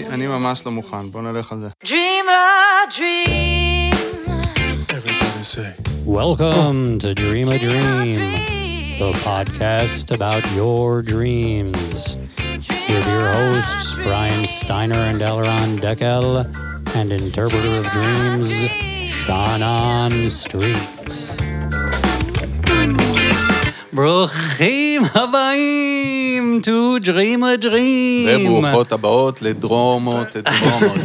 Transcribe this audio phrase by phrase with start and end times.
[0.00, 1.68] אני ממש לא מוכן, בוא נלך על זה.
[1.84, 3.94] Dream a dream.
[4.88, 5.70] Everybody say.
[6.06, 8.98] Welcome to Dream a Dream, dream.
[8.98, 12.16] the podcast about your dreams.
[12.88, 16.26] With your hosts, Brian Steiner and Elron Deckel,
[16.96, 18.50] and interpreter of dreams,
[19.18, 20.88] Shannon Street.
[23.94, 28.46] ברוכים הבאים to Dream a Dream.
[28.46, 30.98] וברוכות הבאות לדרומות, לדרומות.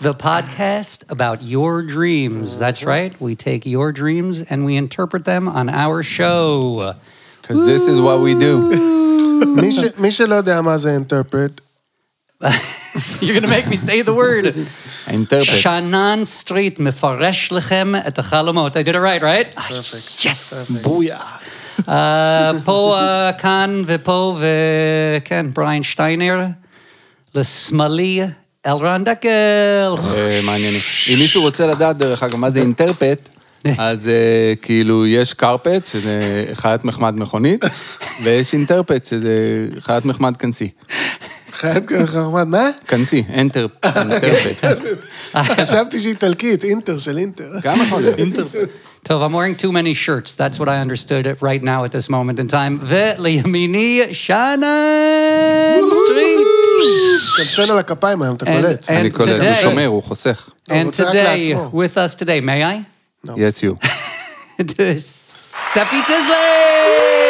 [0.01, 2.57] The podcast about your dreams.
[2.59, 3.13] That's right.
[3.19, 6.93] We take your dreams and we interpret them on our show.
[7.41, 8.53] Because this is what we do.
[9.61, 11.61] מי ש- מי שלא יודע מה זה אינטרפרט,
[13.20, 14.58] You're going to make me say the word.
[15.06, 15.44] האינטרפט.
[15.44, 18.76] שאנן סטריט מפרש לכם את החלומות.
[18.76, 19.60] I did it right, right?
[20.20, 20.54] Yes.
[20.82, 21.18] בויה.
[22.64, 26.40] פה, אה, כאן ופה, וכן, בריין שטיינר.
[27.34, 28.20] לשמאלי,
[28.66, 29.94] אלרן דקל.
[30.14, 30.80] אה, מעניינים.
[31.08, 33.28] אם מישהו רוצה לדעת, דרך אגב, מה זה אינטרפט,
[33.78, 37.64] אז אה, כאילו, יש קרפט, שזה חיית מחמד מכונית,
[38.22, 40.68] ויש אינטרפט, שזה חיית מחמד כנסי.
[41.58, 42.70] חיית חרמד, מה?
[42.88, 44.64] כנסי, אינטר- אינטרפט.
[45.60, 47.44] חשבתי שהיא איטלקית, אינטר של אינטר.
[47.62, 48.16] גם יכול להיות.
[49.02, 50.34] טוב, I'm wearing too many shirts.
[50.36, 52.78] That's what I understood it right now at this moment in time.
[52.82, 54.64] ולימיני, שאנן
[56.04, 56.38] סטריט.
[57.36, 58.84] קמצן על הכפיים היום, אתה קולט.
[58.88, 60.48] And- אני קולט, הוא today- שומר, הוא חוסך.
[60.68, 61.82] הוא And רוצה רק today, לעצמו.
[61.84, 63.28] with us today, may I?
[63.28, 63.74] Yes, you.
[65.72, 67.28] Steffi Tisley!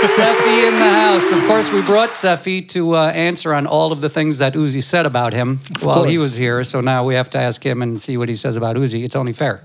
[0.18, 1.26] Seffi in the house.
[1.32, 4.82] Of course, we brought Seffi to uh, answer on all of the things that Uzi
[4.82, 6.22] said about him while he course.
[6.26, 6.64] was here.
[6.64, 9.04] So now we have to ask him and see what he says about Uzi.
[9.04, 9.56] It's only fair.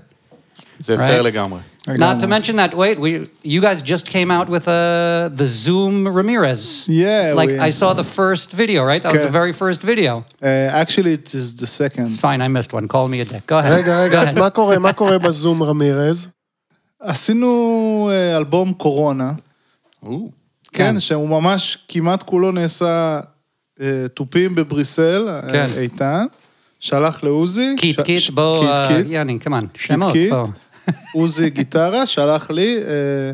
[0.80, 1.06] זה Right.
[1.10, 1.60] פייר לגמרי.
[1.88, 3.10] Not to mention that, wait, we
[3.54, 4.74] you guys just came out with uh,
[5.40, 6.62] the Zoom Ramirez.
[6.88, 9.02] Yeah, Like, we- I saw the first video, right?
[9.02, 9.40] That was the Okay.
[9.42, 10.12] very first video.
[10.42, 12.04] Uh, actually, it is the second.
[12.06, 12.86] It's fine, I missed one.
[12.94, 13.44] Call me a dick.
[13.52, 13.72] Go ahead.
[13.78, 14.38] רגע, Go רגע, אז ahead.
[14.38, 14.78] מה קורה?
[14.78, 16.28] מה קורה בזום רמירז?
[17.00, 17.50] עשינו
[18.12, 19.34] אה, אלבום קורונה, או,
[20.73, 23.19] כן, שהוא ממש כמעט כולו נעשה
[23.81, 25.65] אה, תופים בבריסל, אה, כן.
[25.77, 26.25] איתן,
[26.79, 27.75] שלח לעוזי.
[27.77, 29.77] קיט קיט, ש- בוא, קיט אה, קיט, יעני, come on.
[29.77, 30.31] שמות, קיט.
[30.31, 30.45] בוא.
[31.13, 32.77] עוזי גיטרה, שלח לי.
[32.77, 33.31] אה,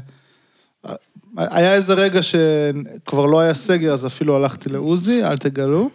[1.38, 5.90] היה איזה רגע שכבר לא היה סגר, אז אפילו הלכתי לעוזי, אל תגלו.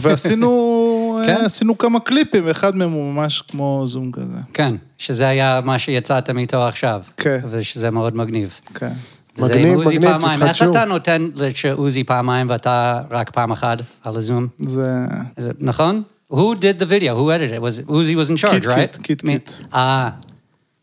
[0.00, 1.44] ועשינו כן.
[1.44, 4.38] עשינו כמה קליפים, אחד מהם הוא ממש כמו זום כזה.
[4.54, 7.02] כן, שזה היה מה שיצאתם איתו עכשיו.
[7.16, 7.38] כן.
[7.50, 8.60] ושזה מאוד מגניב.
[8.74, 8.92] כן.
[9.37, 10.33] זה מגניב, עם עוזי מגניב, פעמיים.
[10.43, 10.71] איך תתחדשו.
[10.71, 14.47] אתה נותן שעוזי פעמיים ואתה רק פעם אחת על הזום?
[14.59, 15.05] זה...
[15.37, 16.03] Is it- נכון?
[16.31, 17.15] Who did the video?
[17.17, 17.61] Who edited it?
[17.61, 18.97] Was it Uzi was in charge, Kit Kit, right?
[19.03, 19.57] Kit Me- Kit.
[19.73, 20.09] Ah,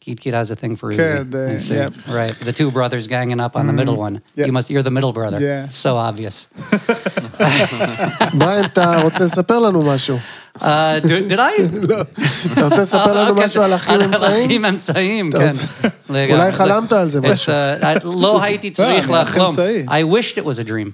[0.01, 0.97] Kit Kit has a thing for Uzi.
[0.97, 1.75] כן, the- I see.
[1.75, 1.93] yep.
[2.09, 4.15] Right, the two brothers ganging up on the middle one.
[4.37, 4.47] yeah.
[4.47, 5.39] You must, you're the middle brother.
[5.41, 5.69] Yeah.
[5.85, 6.37] So obvious.
[8.35, 10.19] בריין, אתה רוצה לספר לנו משהו?
[10.58, 10.64] Uh,
[11.04, 11.62] did, did I?
[12.54, 14.46] אתה רוצה לספר לנו אוקיי, משהו על אחים על אמצעים?
[14.46, 15.52] אחים אמצעים, כן.
[16.10, 17.54] אולי חלמת על זה משהו.
[17.82, 19.46] uh, לא הייתי צריך לחלום.
[19.46, 19.86] אמצעי.
[19.88, 20.92] I wished it was a dream.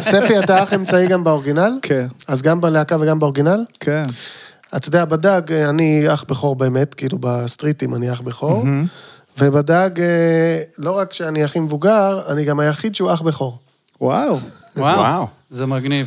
[0.00, 1.78] ספי, אתה אח אמצעי גם באורגינל?
[1.82, 2.06] כן.
[2.28, 3.64] אז גם בלהקה וגם באורגינל?
[3.80, 4.04] כן.
[4.76, 8.64] אתה יודע, בדג, אני אח בכור באמת, כאילו בסטריטים אני אח בכור,
[9.38, 13.58] ובדג, אה, לא רק שאני הכי מבוגר, אני גם היחיד שהוא אח בכור.
[14.00, 14.38] וואו.
[14.76, 15.26] וואו.
[15.50, 16.06] זה מגניב.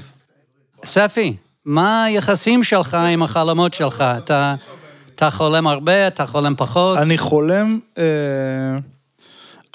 [0.85, 1.35] ספי,
[1.65, 4.03] מה היחסים שלך עם החלומות שלך?
[4.17, 4.55] אתה,
[5.15, 6.97] אתה חולם הרבה, אתה חולם פחות?
[6.97, 8.03] אני חולם, אה,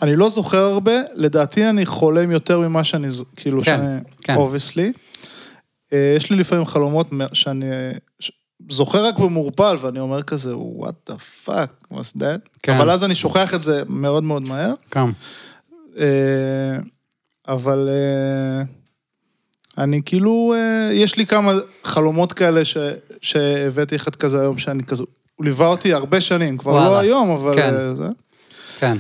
[0.03, 4.35] אני לא זוכר הרבה, לדעתי אני חולם יותר ממה שאני, כאילו, כן, שאני, כן.
[4.35, 4.93] obviously.
[6.17, 7.91] יש לי לפעמים חלומות שאני אה,
[8.71, 11.17] זוכר רק במעורפל, ואני אומר כזה, what the
[11.47, 12.49] fuck was that?
[12.63, 12.77] כן.
[12.77, 14.75] אבל אז אני שוכח את זה מאוד מאוד מהר.
[14.91, 15.05] כן.
[15.99, 16.77] אה,
[17.49, 18.65] אבל אה,
[19.79, 21.53] אני כאילו, אה, יש לי כמה
[21.85, 22.77] חלומות כאלה ש,
[23.21, 25.05] שהבאתי אחד כזה היום, שאני כזה,
[25.37, 26.87] הוא ליווה אותי הרבה שנים, כבר וואלה.
[26.89, 27.75] לא היום, אבל כן.
[27.75, 28.07] אה, זה.
[28.81, 28.97] כן.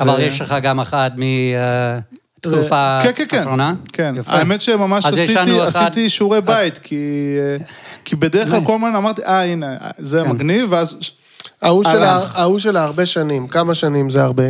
[0.00, 3.38] אבל יש לך גם אחד מתקופה כן, כן, כן.
[3.38, 3.74] האחרונה?
[3.92, 4.32] כן, יפה.
[4.32, 6.96] האמת שממש עשיתי, אחד- עשיתי שיעורי בית, כי,
[7.38, 7.56] אה,
[8.04, 8.64] כי בדרך כלל.
[8.64, 10.30] כל הזמן אמרתי, אה, הנה, זה כן.
[10.30, 10.98] מגניב, ואז...
[11.62, 12.36] ההוא הלך.
[12.36, 14.44] ההוא שלה הרבה שנים, כמה שנים זה הרבה?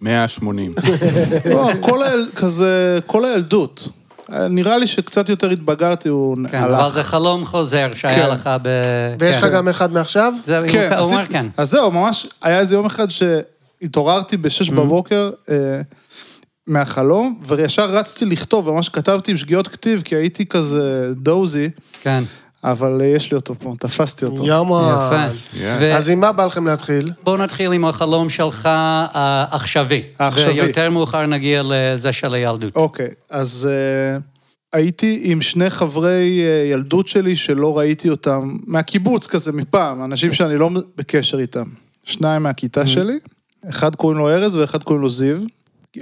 [0.00, 0.74] 180.
[1.50, 2.30] לא, כל היל...
[2.36, 3.88] כזה, כל הילדות.
[4.32, 6.78] אה, נראה לי שקצת יותר התבגרתי, הוא כן, הלך.
[6.80, 8.30] אבל זה חלום חוזר שהיה כן.
[8.32, 8.68] לך ב...
[9.18, 9.42] ויש כן.
[9.46, 10.32] לך גם אחד מעכשיו?
[10.44, 11.46] זה, כן, הוא אומר עשיתי- כן.
[11.56, 14.72] אז זהו, ממש, היה איזה יום אחד שהתעוררתי בשש Mm-hmm.
[14.74, 15.80] בבוקר אה,
[16.66, 21.70] מהחלום, וישר רצתי לכתוב, ממש כתבתי עם שגיאות כתיב, כי הייתי כזה דוזי.
[22.02, 22.24] כן.
[22.64, 24.46] אבל אה, יש לי אותו פה, תפסתי אותו.
[24.46, 25.28] יאמן.
[25.54, 25.94] יפה.
[25.96, 27.12] אז עם מה בא לכם להתחיל?
[27.24, 28.68] בואו נתחיל עם החלום שלך
[29.12, 30.02] העכשווי.
[30.18, 30.60] העכשווי.
[30.60, 32.76] ויותר מאוחר נגיע לזה של הילדות.
[32.76, 34.22] אוקיי, אז uh,
[34.72, 40.56] הייתי עם שני חברי uh, ילדות שלי שלא ראיתי אותם, מהקיבוץ כזה, מפעם, אנשים שאני
[40.56, 41.64] לא בקשר איתם.
[42.04, 43.18] שניים מהכיתה שלי,
[43.68, 45.36] אחד קוראים לו ארז ואחד קוראים לו זיו.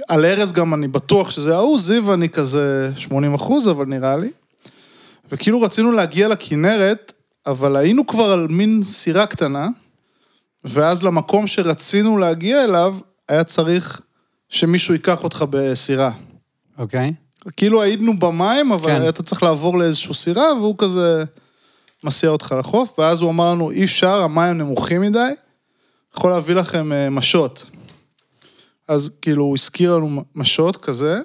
[0.09, 4.29] על ארז גם אני בטוח שזה ההוא, זיו אני כזה 80 אחוז, אבל נראה לי.
[5.31, 7.13] וכאילו רצינו להגיע לכנרת,
[7.45, 9.67] אבל היינו כבר על מין סירה קטנה,
[10.65, 12.97] ואז למקום שרצינו להגיע אליו,
[13.29, 14.01] היה צריך
[14.49, 16.11] שמישהו ייקח אותך בסירה.
[16.77, 17.13] אוקיי?
[17.57, 19.01] כאילו היינו במים, אבל כן.
[19.01, 19.09] כן.
[19.09, 21.23] אתה צריך לעבור לאיזושהי סירה, והוא כזה
[22.03, 25.29] מסיע אותך לחוף, ואז הוא אמר לנו, אי אפשר, המים נמוכים מדי,
[26.17, 27.65] יכול להביא לכם אה, משות.
[28.87, 31.19] אז כאילו הוא הזכיר לנו משות כזה,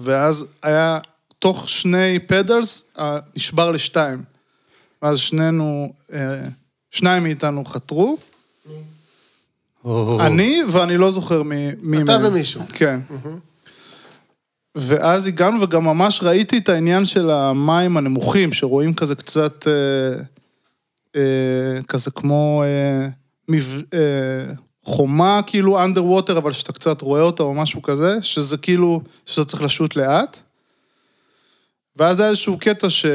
[0.00, 0.98] ואז היה,
[1.38, 4.22] תוך שני פדלס, אה, נשבר לשתיים.
[5.02, 6.48] ואז שנינו, אה,
[6.90, 8.18] שניים מאיתנו חתרו,
[10.20, 12.18] אני ואני לא זוכר מי מי אתה.
[12.24, 12.62] ומישהו.
[12.72, 13.00] כן.
[14.74, 20.22] ואז הגענו וגם ממש ראיתי את העניין של המים הנמוכים, שרואים כזה קצת, אה,
[21.16, 23.08] אה, כזה כמו אה,
[23.48, 23.98] מב, אה,
[24.84, 29.62] חומה כאילו ווטר, אבל שאתה קצת רואה אותה או משהו כזה, שזה כאילו, שאתה צריך
[29.62, 30.40] לשוט לאט.
[31.98, 33.06] ואז היה איזשהו קטע ש,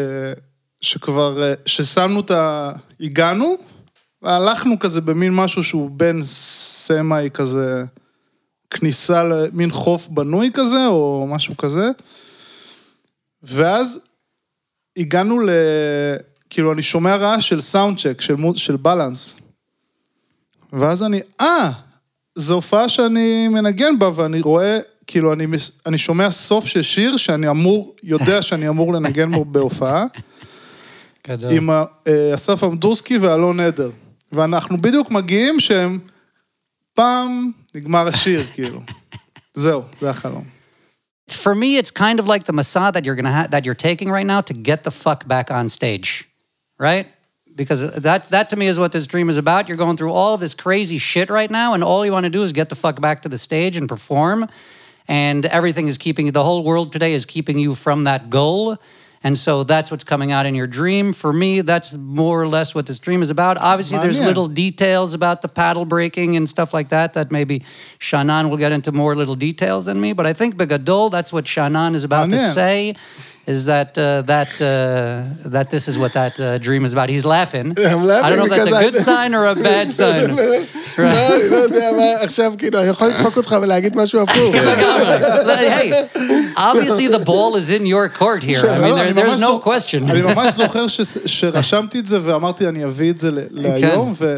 [0.81, 2.71] שכבר, אה, ששמנו את ה...
[3.01, 3.55] הגענו,
[4.21, 7.85] והלכנו כזה במין משהו שהוא בין סמאי כזה,
[8.69, 11.89] כניסה למין חוף בנוי כזה, או משהו כזה.
[13.43, 14.01] ואז
[14.97, 15.49] הגענו ל...
[16.49, 19.37] כאילו, אני שומע רעש של סאונד צ'ק, של, מו- של בלנס.
[20.73, 21.71] ואז אני, אה,
[22.35, 25.45] זו הופעה שאני מנגן בה, ואני רואה, כאילו, אני,
[25.85, 30.05] אני שומע סוף של שיר שאני אמור, יודע שאני אמור לנגן בו בהופעה.
[31.27, 31.51] גדול.
[31.51, 33.89] עם אה, אסף עמדורסקי ואלון עדר.
[34.31, 35.99] ואנחנו בדיוק מגיעים שהם
[36.93, 38.81] פעם נגמר השיר, כאילו.
[39.53, 40.43] זהו, זה החלום.
[41.31, 44.09] For me, it's kind of like the Massa that you're gonna ha- that you're taking
[44.11, 46.09] right now to get the fuck back on stage,
[46.77, 47.07] right?
[47.55, 49.61] Because that that to me is what this dream is about.
[49.67, 52.35] You're going through all of this crazy shit right now, and all you want to
[52.37, 54.49] do is get the fuck back to the stage and perform.
[55.07, 58.77] and everything is keeping the whole world today is keeping you from that goal.
[59.25, 61.13] And so that's what's coming out in your dream.
[61.13, 63.57] For me, that's more or less what this dream is about.
[63.57, 64.25] Obviously, there's yeah.
[64.25, 67.63] little details about the paddle breaking and stuff like that that maybe
[67.99, 70.11] Shannon will get into more little details than me.
[70.11, 72.95] But I think Bigadol, that's what Shannon is about to say.
[73.45, 74.69] Is that uh, that uh,
[75.55, 77.09] that this is what that uh, dream is about.
[77.09, 77.67] He's laughing.
[77.77, 79.87] I'm laughing I don't know if that's a because I- good sign or a bad
[79.91, 80.29] sign.
[80.97, 84.55] לא, אני לא יודע מה, עכשיו כאילו, אני יכול לדפוק אותך ולהגיד משהו הפוך.
[85.75, 85.91] hey,
[86.57, 88.61] obviously the ball is in your court here.
[88.61, 90.09] I mean, there, there's no question.
[90.09, 94.37] אני ממש זוכר ש- שרשמתי את זה ואמרתי, אני אביא את זה ל- להיום, ו...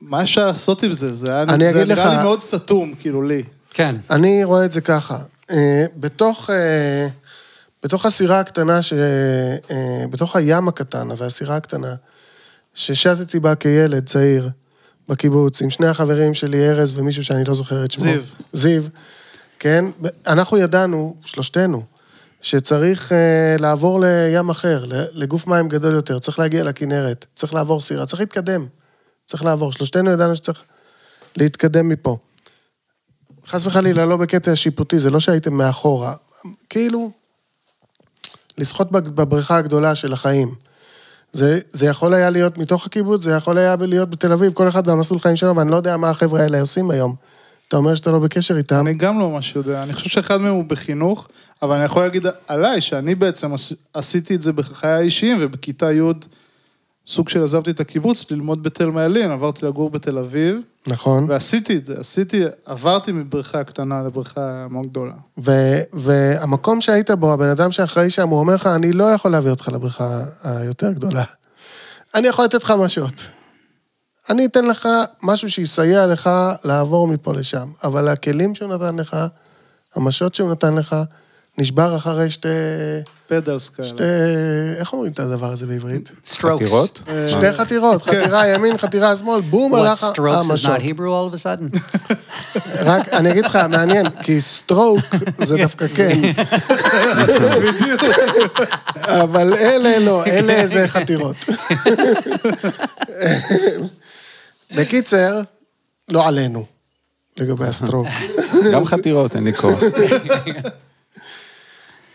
[0.00, 1.14] מה- אפשר לעשות עם זה?
[1.14, 3.42] זה היה נראה לי מאוד סתום, כאילו, לי.
[3.74, 3.96] כן.
[4.10, 5.16] אני רואה את זה ככה,
[5.50, 7.06] אה, בתוך, אה,
[7.84, 8.92] בתוך הסירה הקטנה, ש...
[9.70, 11.94] אה, בתוך הים הקטן והסירה הקטנה,
[12.74, 14.50] ששטתי בה כילד צעיר
[15.08, 18.02] בקיבוץ, עם שני החברים שלי, ארז ומישהו שאני לא זוכר את שמו.
[18.02, 18.22] זיו.
[18.52, 18.82] זיו,
[19.58, 19.84] כן?
[20.26, 21.82] אנחנו ידענו, שלושתנו,
[22.40, 28.06] שצריך אה, לעבור לים אחר, לגוף מים גדול יותר, צריך להגיע לכנרת, צריך לעבור סירה,
[28.06, 28.66] צריך להתקדם.
[29.26, 29.72] צריך לעבור.
[29.72, 30.62] שלושתנו ידענו שצריך
[31.36, 32.16] להתקדם מפה.
[33.46, 36.14] חס וחלילה, לא בקטע שיפוטי, זה לא שהייתם מאחורה.
[36.68, 37.10] כאילו,
[38.58, 40.54] לשחות בבריכה הגדולה של החיים.
[41.32, 44.88] זה, זה יכול היה להיות מתוך הקיבוץ, זה יכול היה להיות בתל אביב, כל אחד
[44.88, 47.14] והמסלול חיים שלו, ואני לא יודע מה החבר'ה האלה עושים היום.
[47.68, 48.80] אתה אומר שאתה לא בקשר איתם.
[48.86, 51.28] אני גם לא ממש יודע, אני חושב שאחד מהם הוא בחינוך,
[51.62, 56.00] אבל אני יכול להגיד עליי, שאני בעצם עש- עשיתי את זה בחיי האישיים, ובכיתה י'
[57.06, 61.26] סוג של עזבתי את הקיבוץ ללמוד בתל מעלין, עברתי לגור בתל אביב, נכון.
[61.30, 65.12] ועשיתי את זה, עשיתי, עברתי מבריכה קטנה לבריכה מאוד גדולה.
[65.44, 69.50] ו- והמקום שהיית בו, הבן אדם שאחראי שם, הוא אומר לך, אני לא יכול להביא
[69.50, 71.24] אותך לבריכה היותר גדולה.
[72.14, 73.14] אני יכול לתת לך משות.
[74.30, 74.88] אני אתן לך
[75.22, 76.30] משהו שיסייע לך
[76.64, 77.68] לעבור מפה לשם.
[77.84, 79.16] אבל הכלים שהוא נתן לך,
[79.94, 80.96] המשות שהוא נתן לך,
[81.58, 82.48] נשבר אחרי שתי...
[83.28, 83.88] paddles כאלה.
[83.88, 84.02] שתי...
[84.78, 86.10] איך אומרים את הדבר הזה בעברית?
[86.26, 86.38] Strokes.
[86.38, 87.00] חקירות?
[87.28, 90.70] שתי חתירות, חתירה ימין, חתירה שמאל, בום, הלך strokes is המשוט.
[90.70, 91.78] not Hebrew all of a sudden?
[92.90, 95.04] רק, אני אגיד לך, מעניין, כי stroke
[95.38, 96.20] זה דווקא כן.
[99.06, 101.36] אבל אלה לא, אלה זה חתירות.
[104.76, 105.40] בקיצר,
[106.08, 106.64] לא עלינו,
[107.36, 108.06] לגבי ה stroke.
[108.72, 109.80] גם חתירות, אין לי כוח.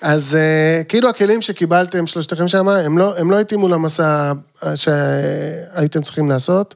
[0.01, 4.32] אז אה, כאילו הכלים שקיבלתם, שלושתכם שם, הם לא, הם לא התאימו למסע
[4.63, 6.75] אה, שהייתם צריכים לעשות,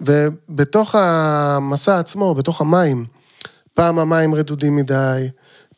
[0.00, 3.06] ובתוך המסע עצמו, בתוך המים,
[3.74, 5.28] פעם המים רדודים מדי,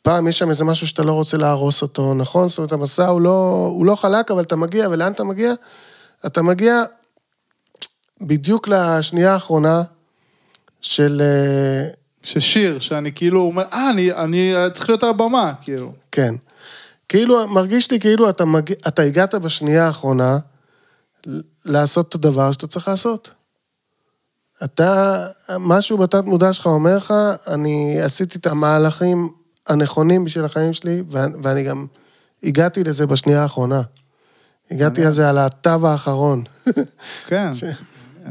[0.03, 2.49] פעם יש שם איזה משהו שאתה לא רוצה להרוס אותו, נכון?
[2.49, 5.53] זאת אומרת, המסע הוא לא, הוא לא חלק, אבל אתה מגיע, ולאן אתה מגיע?
[6.27, 6.83] אתה מגיע
[8.21, 9.83] בדיוק לשנייה האחרונה
[10.81, 11.23] של...
[11.25, 11.91] אה,
[12.23, 15.93] ששיר, שאני כאילו אומר, אה, אני, אני צריך להיות על הבמה, כאילו.
[16.13, 16.35] כן.
[17.11, 18.73] כאילו, מרגיש לי כאילו אתה, מג...
[18.89, 20.39] אתה הגעת בשנייה האחרונה
[21.65, 23.31] לעשות את הדבר שאתה צריך לעשות.
[24.65, 25.27] אתה,
[25.59, 27.15] משהו בתת מודע שלך אומר לך,
[27.47, 29.29] אני עשיתי את המהלכים
[29.67, 31.03] הנכונים בשביל החיים שלי,
[31.43, 31.87] ואני גם
[32.43, 33.83] הגעתי לזה בשנייה האחרונה.
[34.71, 36.45] הגעתי על זה על התו האחרון.
[37.27, 37.51] כן.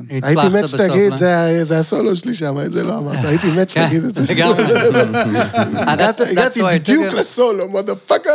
[0.09, 1.17] הייתי הצלחת מת שתגיד, לא?
[1.17, 4.21] זה, זה הסולו שלי שם, את זה לא אמרת, הייתי מת כן, שתגיד את זה.
[4.21, 4.37] Uh,
[5.99, 7.13] that's הגעתי בדיוק.
[7.13, 8.29] לסולו, מודה פאקה.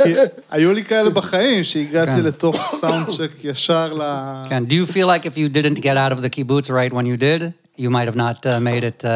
[0.50, 2.22] היו לי כאלה בחיים, שהגעתי כן.
[2.22, 4.02] לתוך סאונד צ'ק ישר ל...
[4.48, 7.06] Ken, do you feel like if you didn't get out of the kibbutz right when
[7.06, 9.04] you did, you might have not uh, made it?
[9.04, 9.08] Uh,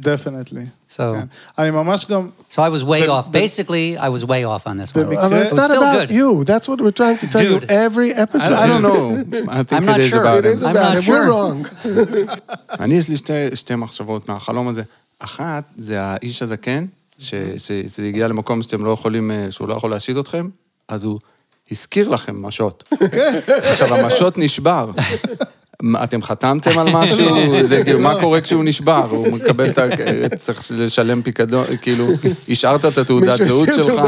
[0.00, 0.64] דפנטלי.
[0.96, 1.00] so,
[1.58, 2.28] אני ממש גם...
[2.50, 3.24] so I was way But- off.
[3.26, 5.04] but- Basically, I was way off on this one.
[5.04, 6.10] במקרה- אבל it's not still about good.
[6.10, 7.70] you, that's what we're trying to tell you Dude.
[7.70, 8.52] every episode.
[8.52, 9.04] I don't know.
[9.48, 10.22] I think I'm it not is sure.
[10.24, 10.68] about It is him.
[10.68, 11.30] I'm about not him, we're sure.
[11.32, 11.58] wrong.
[12.80, 14.82] אני, יש לי שתי, שתי מחשבות מהחלום הזה.
[15.18, 16.84] אחת, זה האיש הזקן,
[17.18, 20.48] שזה זה הגיע למקום שאתם לא יכולים, אה, שהוא לא יכול להשית אתכם,
[20.88, 21.18] אז הוא
[21.70, 22.84] הזכיר לכם משות.
[23.48, 24.90] עכשיו, המשות נשבר.
[26.04, 27.26] אתם חתמתם על משהו?
[27.62, 29.06] זה כאילו, מה קורה כשהוא נשבר?
[29.10, 29.84] הוא מקבל את ה...
[30.36, 32.08] צריך לשלם פיקדון, כאילו,
[32.48, 34.00] השארת את התעודת זהות שלך.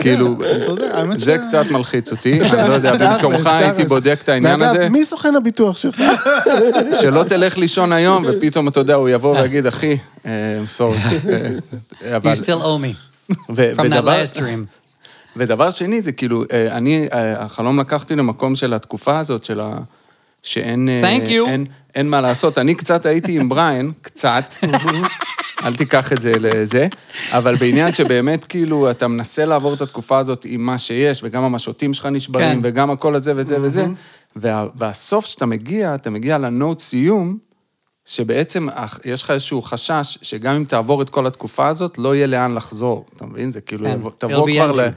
[0.00, 0.36] כאילו,
[1.16, 3.84] זה קצת מלחיץ אותי, אני לא יודע, במקומך הייתי.
[3.84, 4.88] בודק את העניין ואגב, הזה.
[4.88, 6.02] מי סוכן הביטוח שלך?
[7.00, 10.30] שלא תלך לישון היום, ופתאום, אתה יודע, הוא יבוא ויגיד, אחי, אה,
[10.68, 10.98] סורי.
[12.04, 12.32] אה, אבל...
[12.32, 12.94] You still owe me
[13.54, 14.66] ו- from that ודבר- last dream.
[15.36, 19.78] ודבר שני, זה כאילו, אה, אני, אה, החלום לקחתי למקום של התקופה הזאת, של ה...
[20.42, 20.88] שאין...
[20.88, 21.48] אה, Thank you.
[21.48, 22.58] אין, אין מה לעשות.
[22.58, 24.54] אני קצת הייתי עם בריין, קצת.
[25.64, 26.88] אל תיקח את זה לזה,
[27.30, 31.94] אבל בעניין שבאמת, כאילו, אתה מנסה לעבור את התקופה הזאת עם מה שיש, וגם המשוטים
[31.94, 32.68] שלך נשברים, כן.
[32.68, 33.86] וגם הכל הזה וזה וזה,
[34.36, 37.38] וה, והסוף שאתה מגיע, אתה מגיע לנוט סיום,
[38.04, 38.68] שבעצם
[39.04, 43.06] יש לך איזשהו חשש שגם אם תעבור את כל התקופה הזאת, לא יהיה לאן לחזור.
[43.16, 43.50] אתה מבין?
[43.50, 43.98] זה כאילו, כן.
[44.18, 44.88] תבוא כבר ל.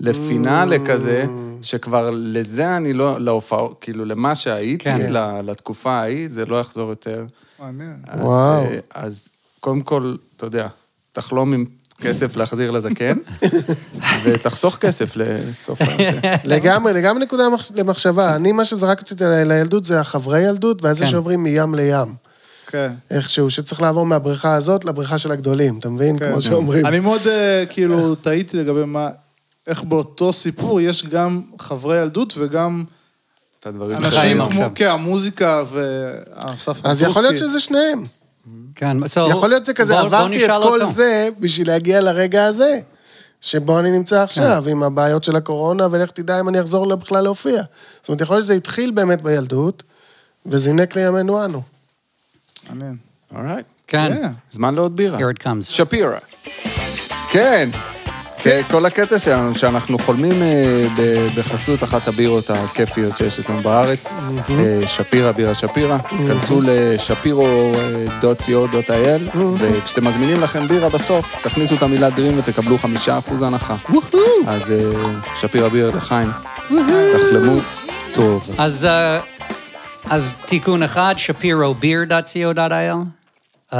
[0.00, 1.24] לפינאלה כזה,
[1.62, 5.12] שכבר לזה אני לא, להופעות, כאילו, למה שהייתי, כן.
[5.12, 7.24] ל- לתקופה ההיא, זה לא יחזור יותר.
[7.60, 7.96] מעניין.
[8.06, 8.64] אז, וואו.
[8.64, 9.28] אה, אז
[9.60, 10.66] קודם כל, אתה יודע,
[11.12, 11.64] תחלום עם
[12.00, 13.16] כסף להחזיר לזקן,
[14.24, 16.20] ותחסוך כסף לסוף הזה.
[16.44, 18.36] לגמרי, לגמרי נקודה למחש- למחשבה.
[18.36, 19.14] אני, מה שזרקתי
[19.46, 21.10] לילדות זה החברי ילדות, ואז זה כן.
[21.10, 22.14] שעוברים מים לים.
[22.66, 22.92] כן.
[23.10, 26.18] איכשהו, שצריך לעבור מהבריכה הזאת לבריכה של הגדולים, אתה מבין?
[26.18, 26.32] כן.
[26.32, 26.86] כמו שאומרים.
[26.86, 29.08] אני מאוד אה, כאילו טעיתי לגבי מה,
[29.66, 32.84] איך באותו סיפור יש גם חברי ילדות וגם
[33.60, 34.70] את הדברים אנשים כמו.
[34.74, 38.04] כן, המוזיקה ואסף אז יכול להיות שזה שניהם.
[38.74, 39.20] כן, so...
[39.30, 40.86] יכול להיות זה כזה, עברתי את כל.
[40.86, 42.80] זה בשביל להגיע לרגע הזה,
[43.40, 47.62] שבו אני נמצא עכשיו, עם הבעיות של הקורונה, ולך תדע אם אני אחזור בכלל להופיע.
[48.00, 49.82] זאת אומרת, יכול להיות שזה התחיל באמת בילדות,
[50.46, 51.62] וזינק לימינו אנו.
[52.68, 52.96] מעניין.
[53.34, 53.66] אורייט.
[53.86, 54.32] כן, כן.
[54.50, 55.18] זמן לעוד בירה.
[55.18, 55.62] here it comes.
[55.62, 56.18] שפירא.
[57.30, 57.70] כן.
[58.44, 60.86] זה כל הקטע שלנו, שאנחנו חולמים אה,
[61.36, 64.14] בחסות אחת הבירות הכיפיות שיש אצלנו בארץ,
[64.50, 65.98] אה, שפירא, בירה שפירא.
[65.98, 73.76] כנסו לשפירו.co.il, וכשאתם מזמינים לכם בירה בסוף, תכניסו את המילה דרים ותקבלו חמישה אחוז הנחה.
[74.46, 74.76] אז אה,
[75.34, 76.30] שפירא בירה לחיים,
[77.12, 77.60] תחלמו
[78.12, 78.50] טוב.
[78.58, 79.20] אז, אה,
[80.46, 83.23] תיקון אחד, shapirobeer.co.il.
[83.74, 83.76] Uh,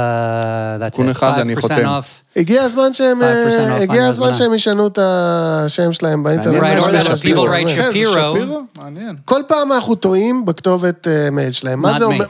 [0.81, 1.75] that's תיקון אחד, אני 5% חותם.
[1.75, 2.39] off.
[2.39, 4.33] הגיע הזמן שהם, 5% אה, off הגיע הזמן.
[4.33, 6.61] שהם ישנו את השם שלהם באינטרנט.
[6.61, 7.73] מעניין ממש.
[7.75, 9.15] כן.
[9.25, 11.81] כל פעם אנחנו טועים בכתובת אה, מייל שלהם.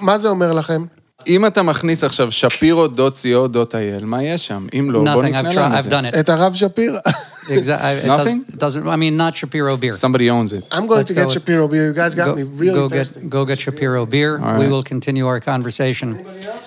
[0.02, 0.28] מה זה.
[0.28, 0.86] אומר- לכם?
[1.28, 4.68] אם אתה מכניס עכשיו שפירו.co.il, מה יש שם?
[4.80, 5.90] אם לא, בוא נקנה I've, להם את זה.
[6.00, 6.20] done it.
[6.20, 7.00] את הרב שפירא.
[7.49, 7.91] Exactly.
[7.91, 8.39] It, Nothing?
[8.43, 9.95] doesn't, it doesn't, I mean, not Shapiro beer.
[9.95, 10.63] Somebody owns it.
[10.71, 11.87] I'm going Let's to go get with- Shapiro beer.
[11.89, 13.21] You guys got go, me really go thirsty.
[13.21, 14.33] get go get Shapiro beer.
[14.39, 14.71] All We right.
[14.73, 16.09] will continue our conversation.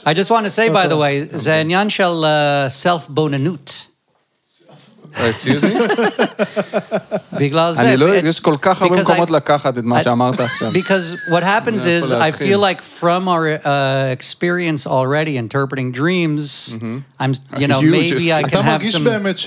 [0.05, 1.13] I just want to say, by the way,
[1.45, 2.13] זה עניין של
[2.83, 3.88] self בוננות.
[5.15, 5.73] Excuse me?
[7.39, 7.81] בגלל זה...
[7.81, 10.39] אני לא, it- יש כל כך הרבה because מקומות I- לקחת את מה I- שאמרת
[10.39, 10.71] עכשיו.
[10.71, 12.53] Because what happens אני is, יכול I להתחיל.
[12.53, 13.67] feel like from our uh,
[14.19, 16.75] experience already interpreting dreams,
[17.19, 19.00] I'm, you know, You maybe just- I אתה can have מרגיש some...
[19.03, 19.38] באמת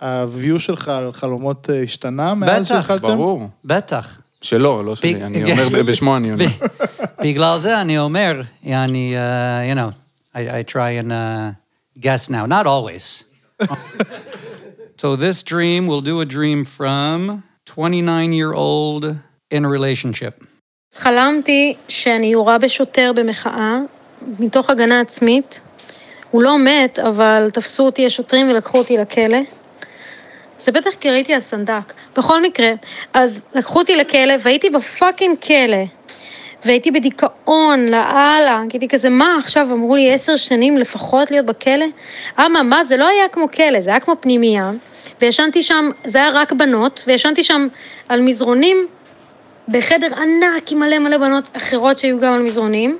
[0.00, 3.06] שהוויו שלך על חלומות אה, השתנה מאז בטח, שהתחלתם?
[3.06, 3.48] ברור.
[3.64, 4.20] בטח.
[4.42, 6.46] שלא, לא שלי, אני אומר בשמו אני אומר.
[7.24, 9.92] בגלל זה אני אומר, אני, uh, you know,
[10.34, 13.24] I, I try and uh, guess now, not always.
[15.02, 19.04] So this dream, we'll do a dream from 29-year-old
[19.50, 20.44] in a relationship.
[20.92, 23.78] אז חלמתי שאני יורה בשוטר במחאה,
[24.38, 25.60] מתוך הגנה עצמית.
[26.30, 29.38] הוא לא מת, אבל תפסו אותי השוטרים ולקחו אותי לכלא.
[30.58, 31.92] זה בטח כי ראיתי על סנדק.
[32.16, 32.70] בכל מקרה,
[33.14, 35.84] אז לקחו אותי לכלא והייתי בפאקינג כלא.
[36.64, 41.86] והייתי בדיכאון, לאללה, הייתי כזה, מה עכשיו, אמרו לי עשר שנים לפחות להיות בכלא?
[42.38, 44.70] אמה, מה, זה לא היה כמו כלא, זה היה כמו פנימייה,
[45.20, 47.68] וישנתי שם, זה היה רק בנות, וישנתי שם
[48.08, 48.86] על מזרונים
[49.68, 52.98] בחדר ענק עם מלא מלא בנות אחרות שהיו גם על מזרונים,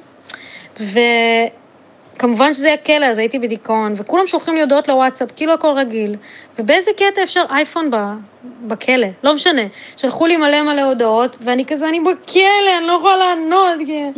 [2.17, 6.17] וכמובן שזה היה כלא, אז הייתי בדיכאון, וכולם שולחים לי הודעות לוואטסאפ, כאילו הכל רגיל.
[6.59, 7.91] ובאיזה קטע אפשר אייפון
[8.67, 9.63] בכלא, לא משנה.
[9.97, 14.13] שלחו לי מלא מלא הודעות, ואני כזה, אני בכלא, אני לא יכולה לענות, כן.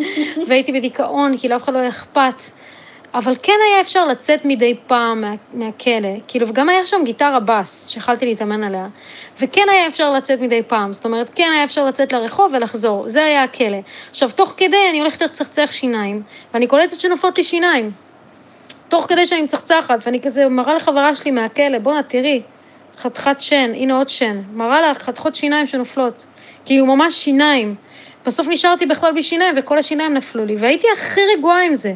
[0.47, 2.43] והייתי בדיכאון, כי לאף אחד לא היה אכפת.
[3.15, 7.89] אבל כן היה אפשר לצאת מדי פעם מה, מהכלא, כאילו, וגם היה שם גיטרה בס,
[7.89, 8.87] שיכלתי להתאמן עליה,
[9.41, 13.25] וכן היה אפשר לצאת מדי פעם, זאת אומרת, כן היה אפשר לצאת לרחוב ולחזור, זה
[13.25, 13.79] היה הכלא.
[14.11, 16.23] עכשיו, תוך כדי אני הולכת לצחצח שיניים,
[16.55, 17.91] ואני קולטת שנופלות לי שיניים.
[18.89, 22.43] תוך כדי שאני מצחצחת, ואני כזה מראה לחברה שלי מהכלא, בואנה, תראי,
[22.97, 26.27] חתיכת שן, הנה עוד שן, מראה לה חתיכות שיניים שנופלות,
[26.65, 27.75] כאילו ממש שיניים.
[28.27, 31.93] בסוף נשארתי בכלל בלי שיניים, וכל השיניים נפלו לי, והייתי הכי רגועה עם זה.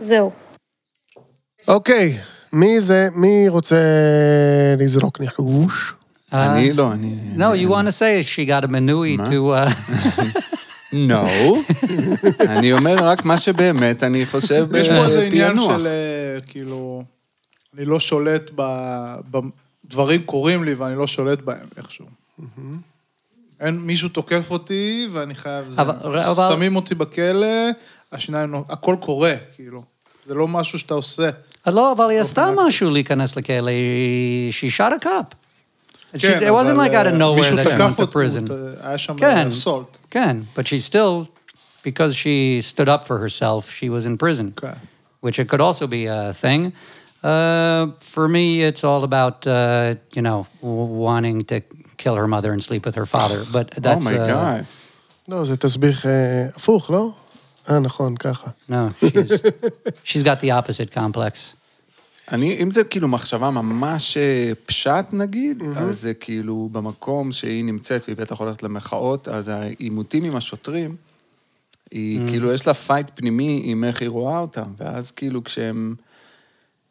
[0.00, 0.30] זהו.
[1.68, 2.18] אוקיי,
[2.52, 3.76] מי זה, מי רוצה
[4.78, 5.94] לזרוק ניחוש?
[6.32, 7.14] אני לא, אני...
[7.36, 9.26] No, you want to say she got a manui מה?
[9.26, 9.30] to...
[9.30, 10.22] Uh,
[10.92, 11.26] No.
[12.40, 15.78] אני אומר רק מה שבאמת אני חושב יש פה איזה עניין בפענוח.
[15.78, 17.02] של אה, כאילו,
[17.76, 18.62] אני לא שולט ב...
[19.84, 22.06] דברים קורים לי ואני לא שולט בהם איכשהו.
[23.60, 25.70] אין, מישהו תוקף אותי ואני חייב...
[25.70, 27.46] זה, אבל- אבל- שמים אותי בכלא,
[28.11, 29.83] השיניים, נו- הכל קורה, כאילו.
[30.25, 31.29] זה לא משהו שאתה עושה.
[31.65, 35.35] אז לא, אבל היא עשתה משהו להיכנס לכלא, היא- she shot a cop.
[36.15, 38.01] She- כן, it wasn't like out of אה, nowhere מישהו that she תקף went to
[38.01, 38.51] אותו, prison.
[38.51, 39.47] אה, היה שם כן.
[39.47, 39.97] אסולט.
[40.11, 41.25] כן, but she still,
[41.85, 44.61] because she stood up for herself, she was in prison.
[44.61, 44.73] כן.
[45.25, 46.71] which it could also be a thing.
[47.23, 47.27] Uh,
[48.15, 49.53] for me, it's all about uh,
[50.17, 51.55] you know w- wanting to
[52.01, 53.39] kill her mother and sleep with her father.
[53.55, 54.63] But Oh that's my uh, God.
[55.29, 57.09] לא, זה תסביך אה, הפוך, לא?
[57.70, 58.50] אה, נכון, ככה.
[58.70, 58.72] no.
[59.04, 59.30] She's,
[60.04, 61.54] she's got the opposite complex.
[62.32, 68.02] אני, אם זה כאילו מחשבה ממש אה, פשט נגיד, אז זה כאילו במקום שהיא נמצאת
[68.06, 70.96] והיא בטח הולכת למחאות, אז העימותים עם השוטרים,
[71.90, 75.94] היא כאילו יש לה fight פנימי עם איך היא רואה אותם, ואז כאילו כשהם,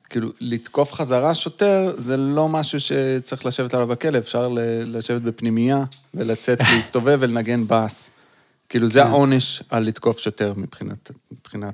[0.10, 4.60] כאילו לתקוף חזרה שוטר, זה לא משהו שצריך לשבת עליו בכלא, אפשר ל-
[4.98, 8.10] לשבת בפנימייה ולצאת להסתובב ולנגן בס.
[8.70, 11.12] כאילו זה העונש על לתקוף שוטר מבחינת,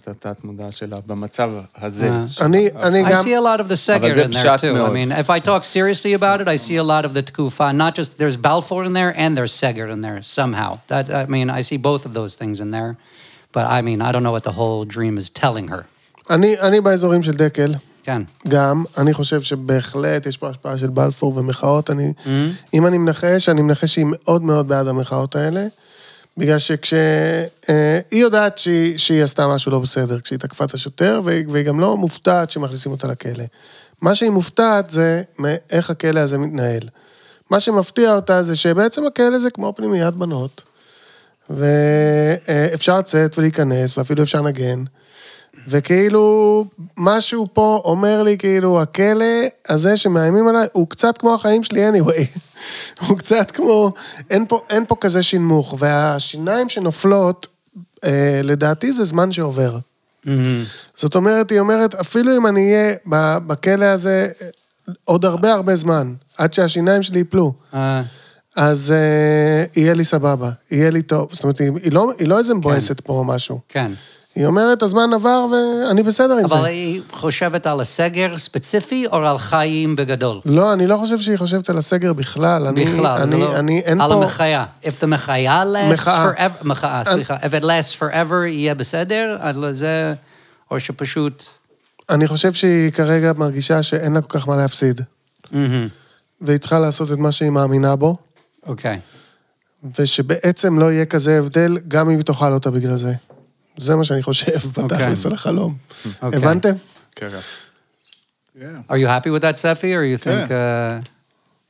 [0.08, 2.10] התת-מודע שלה, במצב הזה.
[2.10, 2.24] אה.
[2.42, 3.24] אני, אני I גם...
[3.24, 4.00] see a lot of the זה in
[4.32, 4.64] there פשט too.
[4.64, 4.92] I מאוד.
[4.94, 7.76] mean, if I talk seriously about it, I see a lot of the Tkufa.
[7.76, 10.72] Not just there's Balfour in there and there's Seger in there somehow.
[10.90, 12.92] That I mean, I see both of those things in there.
[13.56, 15.84] But I mean, I don't know what the whole dream is telling her.
[16.30, 17.74] אני, אני באזורים של דקל,
[18.06, 18.48] Ken.
[18.48, 21.90] גם, אני חושב שבהחלט יש פה השפעה של בלפור ומחאות.
[21.90, 22.30] אני, Mm-hmm.
[22.74, 25.66] אם אני מנחש, אני מנחש שהיא מאוד מאוד בעד המחאות האלה,
[26.38, 26.93] בגלל שכש...
[27.69, 31.98] אה, יודעת שהיא, שהיא עשתה משהו לא בסדר כשהיא תקפה את השוטר, והיא גם לא
[31.98, 33.43] מופתעת שמכניסים אותה לכלא.
[34.02, 36.89] מה שהיא מופתעת זה מאיך הכלא הזה מתנהל.
[37.50, 40.62] מה שמפתיע אותה זה שבעצם הכלא זה כמו פנימיית בנות,
[41.50, 44.84] ואפשר לצאת ולהיכנס, ואפילו אפשר לנגן.
[45.67, 46.65] וכאילו,
[46.97, 49.26] משהו פה אומר לי, כאילו, הכלא
[49.69, 52.39] הזה שמאיימים עליי, הוא קצת כמו החיים שלי anyway.
[53.08, 53.93] הוא קצת כמו,
[54.30, 55.76] אין פה, אין פה כזה שינמוך.
[55.80, 57.47] והשיניים שנופלות,
[58.04, 59.78] אה, לדעתי זה זמן שעובר.
[60.95, 62.95] זאת אומרת, היא אומרת, אפילו אם אני אהיה
[63.47, 64.47] בכלא הזה אה,
[65.04, 67.76] עוד הרבה הרבה זמן, עד שהשיניים שלי ייפלו, Uh,
[68.56, 71.30] אז אה, יהיה לי סבבה, יהיה לי טוב.
[71.32, 73.60] זאת אומרת, היא, היא, לא, היא לא איזה מבואסת פה או משהו.
[73.71, 73.76] Ken.
[74.36, 76.56] היא אומרת, הזמן עבר ואני בסדר עם זה.
[76.56, 80.39] אבל היא חושבת על הסגר ספציפי או על חיים בגדול?
[80.46, 82.67] לא, אני לא חושב שהיא חושבת על הסגר בכלל.
[82.67, 83.56] אני, בכלל, אני, לא...
[83.60, 84.15] אני, אין על פה...
[84.15, 84.65] המחיה.
[84.84, 86.32] If the מחיה lasts מחאה.
[86.32, 86.63] forever...
[86.63, 87.36] מחאה, סליחה.
[87.36, 89.38] If it lasts forever, יהיה בסדר?
[89.39, 90.13] על זה...
[90.72, 91.43] או שפשוט...
[92.10, 95.02] אני חושב שהיא כרגע מרגישה שאין לה כל כך מה להפסיד.
[95.52, 95.88] מהמם.
[96.41, 98.17] והיא צריכה לעשות את מה שהיא מאמינה בו,
[98.67, 99.00] אוקיי.
[100.00, 103.13] ושבעצם לא יהיה כזה הבדל, גם אם היא תאכל אותה בגלל זה.
[103.78, 104.84] זה מה שאני חושב אוקיי.
[104.84, 105.78] בתכלס על החלום.
[106.22, 106.40] אוקיי.
[106.40, 106.74] הבנתם?
[107.16, 107.28] כן.
[108.90, 110.48] Are you happy with that, Sefi, or you think...
[110.48, 111.02] כן.
[111.02, 111.08] Uh,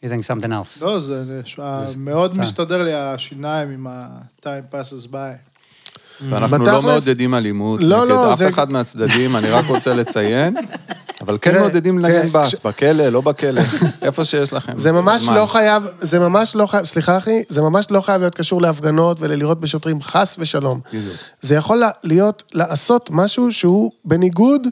[0.04, 0.82] you think something else?
[0.82, 1.24] לא, זה
[1.98, 5.53] מאוד מסתדר לי השיניים עם ה-time passes by.
[6.30, 10.56] ואנחנו לא מעודדים אלימות לא, נגד לא, אף אחד מהצדדים, אני רק רוצה לציין.
[11.22, 13.62] אבל כן מעודדים לנגן בס, בכלא, לא בכלא,
[14.02, 14.78] איפה שיש לכם.
[14.78, 15.28] זה ממש.
[15.28, 19.18] לא חייב, זה ממש לא חייב, סליחה אחי, זה ממש לא חייב להיות קשור להפגנות
[19.20, 20.80] וללירות בשוטרים, חס ושלום.
[21.42, 24.68] זה יכול לה- להיות, לעשות משהו שהוא בניגוד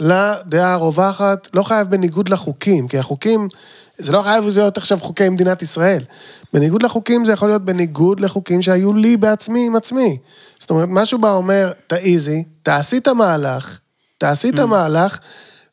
[0.00, 3.48] לדעה הרווחת, לא חייב בניגוד לחוקים, כי החוקים,
[3.98, 6.02] זה לא חייב להיות עכשיו חוקי מדינת ישראל.
[6.52, 10.18] בניגוד לחוקים זה יכול להיות בניגוד לחוקים שהיו לי בעצמי עם עצמי.
[10.62, 13.78] זאת אומרת, משהו בה אומר, תעיזי, תעשי את המהלך,
[14.18, 15.18] תעשי את המהלך,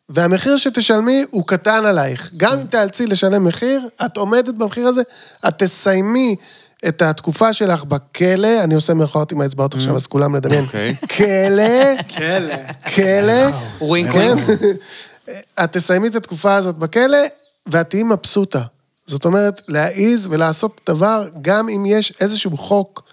[0.10, 2.32] והמחיר שתשלמי הוא קטן עלייך.
[2.38, 5.02] גם אם תיאלצי לשלם מחיר, את עומדת במחיר הזה,
[5.48, 6.36] את תסיימי
[6.88, 10.66] את התקופה שלך בכלא, אני עושה מירכאות עם האצבעות עכשיו, אז כולם לדמיין.
[10.66, 10.96] אוקיי.
[11.18, 12.56] כלא, כלא.
[12.96, 14.36] כלא, ווינק כן?
[14.38, 14.60] ווינק.
[15.64, 17.18] את תסיימי את התקופה הזאת בכלא,
[17.68, 18.62] ואת תהיי מבסוטה.
[19.06, 23.10] זאת אומרת, להעיז ולעשות דבר, גם אם יש איזשהו חוק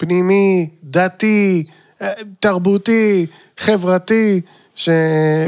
[0.00, 1.64] פנימי, דתי,
[2.02, 2.08] אה,
[2.40, 3.26] תרבותי,
[3.58, 4.40] חברתי,
[4.74, 4.88] ש...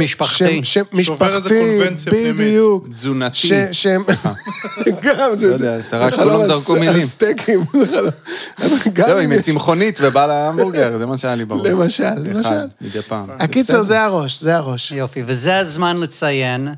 [0.01, 0.65] משפחתי.
[0.65, 0.79] ש...
[0.79, 0.79] ש...
[1.03, 2.35] שובר איזה משפחתי, קונבנציה פנימית.
[2.37, 2.87] בדיוק.
[2.95, 3.37] תזונתי.
[3.37, 3.53] ש...
[3.73, 3.87] ש...
[5.05, 5.49] גם, זה...
[5.49, 7.05] לא יודע, זה רק כולם זרקו מילים.
[7.05, 7.61] סטייקים.
[9.07, 11.67] זהו, אם עם יש- צמחונית ובא להמבורגר, זה מה שהיה לי בראש.
[11.67, 12.67] למשל, למשל.
[12.81, 13.27] מדי פעם.
[13.38, 14.93] הקיצר, זה הראש, זה הראש.
[14.93, 16.69] יופי, וזה הזמן לציין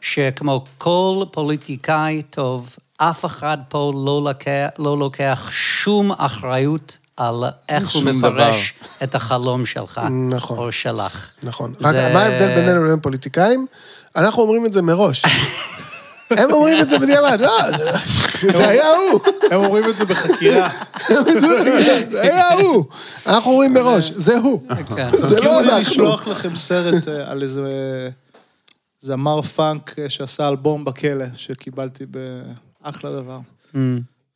[0.00, 7.90] שכמו כל פוליטיקאי טוב, אף אחד פה לא לוקח, לא לוקח שום אחריות על איך
[7.90, 10.00] הוא מפרש את החלום שלך.
[10.30, 10.58] נכון.
[10.58, 11.30] או שלך.
[11.42, 11.74] נכון.
[11.80, 13.66] זה- רק מה ההבדל בינינו לבין פוליטיקאים?
[14.16, 15.22] אנחנו אומרים את זה מראש.
[16.30, 17.50] הם אומרים את זה בדיעבד, לא,
[18.52, 20.68] זה- היה הוא, הם אומרים את זה בחקירה.
[22.10, 22.84] זה היה הוא.
[23.26, 24.62] אנחנו אומרים מראש, זה הוא.
[24.96, 25.08] כן.
[25.12, 25.78] זה לא אנחנו.
[25.80, 27.62] לשלוח לכם סרט אה, על איזה
[29.00, 32.04] זמר פאנק אה, שעשה אלבום בכלא, שקיבלתי
[32.82, 33.38] באחלה דבר.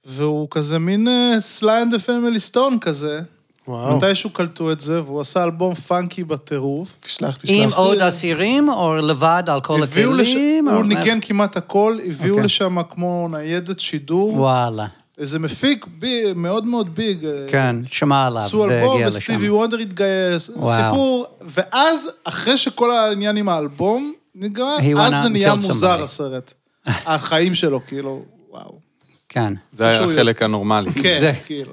[0.06, 1.08] והוא כזה מין
[1.38, 3.20] Sly and Family Stone כזה.
[3.68, 3.96] וואו.
[3.96, 6.96] מתישהו קלטו את זה, והוא עשה אלבום פאנקי בטירוף.
[7.00, 7.78] תשלח, עם תשלח.
[7.78, 10.28] עוד אסירים, או לבד על כל הביאו לש...
[10.28, 10.68] הכלים?
[10.68, 12.44] הוא או- ניגן כמעט הכל, הביאו אוקיי.
[12.44, 14.34] לשם כמו ניידת שידור.
[14.34, 14.86] וואלה.
[15.18, 17.24] איזה מפיק בי, מאוד מאוד ביג.
[17.24, 19.50] אה, כן, שמע עליו עשו אלבום, וסטיבי.
[19.50, 20.74] וונדר התגייס, וואו.
[20.74, 26.04] סיפור, ואז, אחרי שכל העניין עם האלבום נגמר, אז זה נהיה מוזר somebody.
[26.04, 26.52] הסרט.
[26.88, 28.85] החיים שלו, כאילו, וואו.
[29.28, 29.52] כן.
[29.72, 30.92] זה היה החלק הנורמלי.
[31.02, 31.72] כן, כאילו.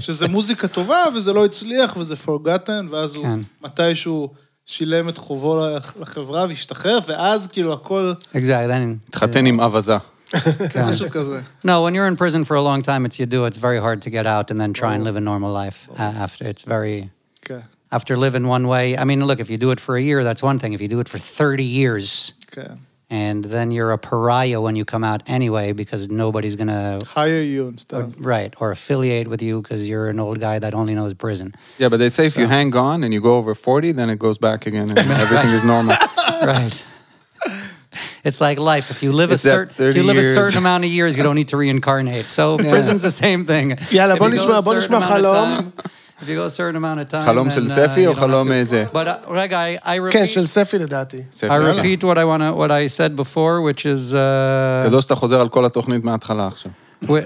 [0.00, 3.40] שזה מוזיקה טובה, וזה לא הצליח, וזה forgotten, ואז הוא כן.
[3.62, 4.28] מתישהו
[4.66, 5.66] שילם את חובו
[6.00, 9.08] לחברה והשתחרר, ואז כאילו הכל, Exactly.
[9.08, 9.96] התחתן עם אבזה.
[10.72, 10.84] כן.
[10.86, 11.40] משהו כזה.
[11.64, 13.44] No, when you're in prison for a long time, it's you do.
[13.46, 15.98] It's very hard to get out and then try and live a normal life uh,
[16.24, 16.44] after.
[16.44, 17.08] It's very
[17.42, 17.58] כן,
[17.92, 18.96] after living one way.
[18.96, 20.72] I mean, look, if you do it for a year, that's one thing.
[20.72, 22.74] If you do it for 30 years, כן.
[23.10, 27.66] and then you're a pariah when you come out anyway because nobody's gonna hire you
[27.66, 28.54] and stuff, right?
[28.60, 31.54] Or affiliate with you because you're an old guy that only knows prison.
[31.78, 32.34] Yeah, but they say so.
[32.34, 34.98] if you hang on and you go over forty, then it goes back again and
[35.24, 35.96] everything is normal.
[36.42, 36.84] right.
[38.22, 38.90] It's like life.
[38.90, 40.26] If you live a certain, you live years.
[40.26, 42.26] a certain amount of years, you don't need to reincarnate.
[42.26, 42.70] So yeah.
[42.70, 43.78] prison's the same thing.
[43.90, 45.72] Yeah, la bonne, bonne, bonne,
[46.22, 46.28] a חלום.
[46.28, 48.08] time- If you go a certain amount of time, חלום then, של uh, ספי you
[48.08, 48.84] או חלום איזה?
[48.92, 50.12] But uh, רגע, I, I repeat.
[50.12, 51.22] כן, של ספי לדעתי.
[51.32, 51.82] ספר, I יאללה.
[51.82, 55.48] repeat what I wanna, what I said before, which is uh, גדול שאתה חוזר על
[55.48, 56.72] כל התוכנית מההתחלה עכשיו.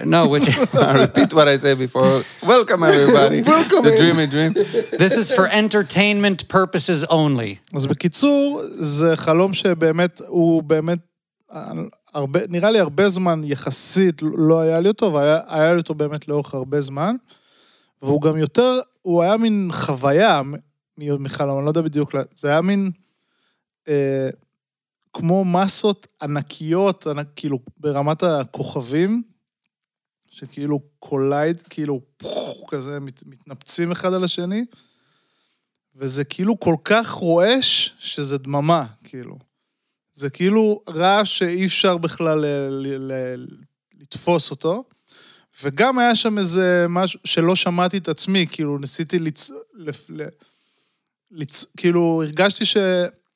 [0.04, 2.22] no, which I repeat what I said before.
[2.46, 3.42] Welcome everybody.
[3.42, 4.00] Welcome The in.
[4.02, 4.52] dreamy dream.
[5.02, 7.76] this is for entertainment purposes only.
[7.76, 10.98] אז בקיצור, זה חלום שבאמת, הוא באמת,
[12.14, 15.94] הרבה, נראה לי הרבה זמן יחסית לא היה לי אותו, אבל היה, היה לי אותו
[15.94, 17.14] באמת לאורך הרבה זמן.
[18.04, 20.42] והוא גם יותר, הוא היה מין חוויה
[20.98, 22.90] מחלום, אני לא יודע בדיוק, זה היה מין
[23.88, 24.28] אה,
[25.12, 29.22] כמו מסות ענקיות, ענק, כאילו ברמת הכוכבים,
[30.28, 34.64] שכאילו collide, כאילו פוח, כזה מת, מתנפצים אחד על השני.
[35.96, 39.38] וזה כאילו כל כך רועש, שזה דממה, כאילו.
[40.12, 43.46] זה כאילו רעש שאי אפשר בכלל ל- ל- ל-
[44.00, 44.84] לתפוס אותו.
[45.62, 49.50] וגם היה שם איזה משהו שלא שמעתי את עצמי, כאילו ניסיתי לצ...
[49.74, 50.10] לפ...
[51.30, 51.64] לצ...
[51.76, 52.76] כאילו הרגשתי ש...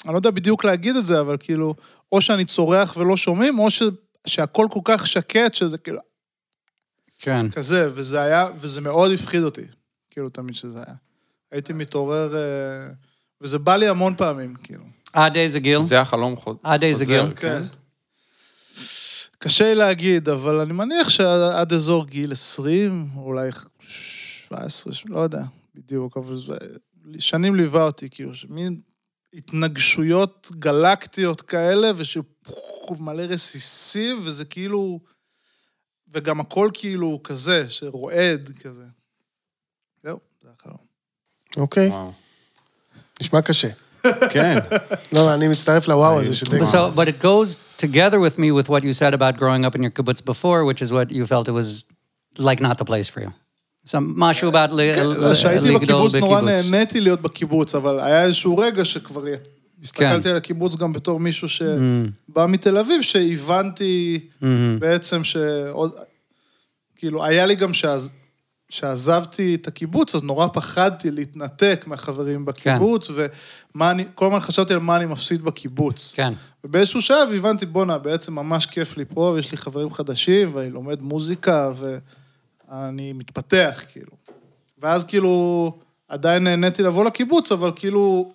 [0.05, 1.75] אני לא יודע בדיוק להגיד את זה, אבל כאילו,
[2.13, 3.83] או שאני צורח ולא שומעים, או ש...
[4.27, 5.99] שהכל כל כך שקט, שזה כאילו
[7.19, 7.51] כן.
[7.51, 9.65] כזה, וזה היה, וזה מאוד הפחיד אותי,
[10.11, 10.95] כאילו תמיד שזה היה.
[11.53, 12.41] הייתי מתעורר, אה,
[13.41, 14.85] וזה בא לי המון פעמים, כאילו.
[15.13, 15.83] עד איזה גיל?
[15.83, 16.59] זה החלום חוז- חוזר.
[16.63, 17.35] עד איזה גיל?
[17.37, 17.63] כן.
[19.39, 25.43] קשה לי להגיד, אבל אני מניח שעד אזור גיל 20, אולי 17, לא יודע
[25.75, 26.57] בדיוק, אבל זה...
[27.19, 28.81] שנים ליווה אותי, כאילו, מין
[29.35, 35.01] התנגשויות גלקטיות כאלה, ושמלא רסיסים, וזה כאילו...
[36.11, 38.85] וגם הכל כאילו כזה, שרועד כזה.
[40.03, 40.79] זהו, זה החלום.
[41.57, 41.91] אוקיי.
[43.21, 43.69] נשמע קשה.
[44.31, 44.59] כן.
[45.13, 46.63] לא, אני מצטרף לוואו הזה של דקל.
[46.65, 49.83] So, but it goes together with me with what you said about growing up in
[49.83, 51.85] your kibbutz before, which is what you felt it was
[52.39, 53.31] like not the place for you.
[53.87, 56.71] So, משהו about ל- ל- כשהייתי לגדול בקיבוץ נורא בקיבוץ.
[56.71, 59.23] נהניתי להיות בקיבוץ, אבל היה איזשהו רגע שכבר
[59.83, 60.31] הסתכלתי כן.
[60.31, 64.21] על הקיבוץ גם בתור מישהו שבא מתל אביב, שהבנתי
[64.79, 65.93] בעצם שעוד...
[66.97, 68.11] כאילו, היה לי גם שעז...
[68.69, 74.79] שעזבתי את הקיבוץ, אז נורא פחדתי להתנתק מהחברים בקיבוץ, ומה אני, כל הזמן חשבתי על
[74.79, 76.15] מה אני מפסיד בקיבוץ.
[76.17, 76.33] כן.
[76.65, 81.03] ובאיזשהו שלב הבנתי, בואנה, בעצם ממש כיף לי פה, ויש לי חברים חדשים, ואני לומד
[81.03, 81.73] מוזיקה,
[82.69, 84.13] ואני מתפתח, כאילו.
[84.79, 85.73] ואז כאילו,
[86.09, 88.33] עדיין נהניתי לבוא לקיבוץ, אבל כאילו,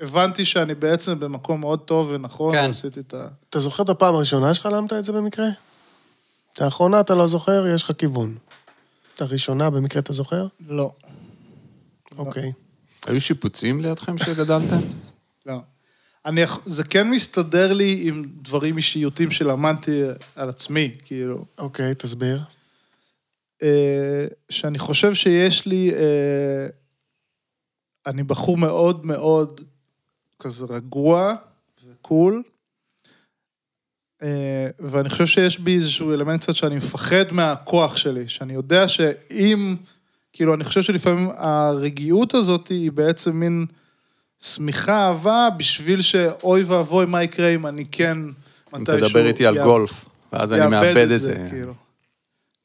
[0.00, 2.66] הבנתי שאני בעצם במקום מאוד טוב ונכון, כן.
[2.66, 3.26] ועשיתי את ה...
[3.50, 5.46] אתה זוכר את הפעם הראשונה שחלמת את זה במקרה?
[6.52, 8.34] את האחרונה אתה לא זוכר, יש לך כיוון.
[9.14, 10.46] את הראשונה במקרה אתה זוכר?
[10.68, 10.92] לא.
[12.18, 12.52] אוקיי.
[13.06, 14.76] היו שיפוצים לידכם שגדלתם?
[15.46, 15.60] לא.
[16.26, 20.02] אני, זה כן מסתדר לי עם דברים אישיותיים שלמדתי
[20.36, 21.44] על עצמי, כאילו.
[21.58, 22.40] אוקיי, תסביר.
[23.62, 25.94] אה, שאני חושב שיש לי...
[25.94, 26.66] אה,
[28.06, 29.60] אני בחור מאוד מאוד
[30.38, 31.34] כזה רגוע
[31.86, 32.42] וקול,
[34.80, 39.76] ואני חושב שיש בי איזשהו אלמנט קצת שאני מפחד מהכוח שלי, שאני יודע שאם...
[40.32, 43.66] כאילו, אני חושב שלפעמים הרגיעות הזאת היא בעצם מין
[44.42, 48.32] שמיכה, אהבה, בשביל שאוי ואבוי, מה יקרה אם אני כן אם
[48.72, 49.08] מתישהו...
[49.08, 51.46] תדבר איתי על גולף, ואז אני מאבד את זה.
[51.50, 51.74] כאילו.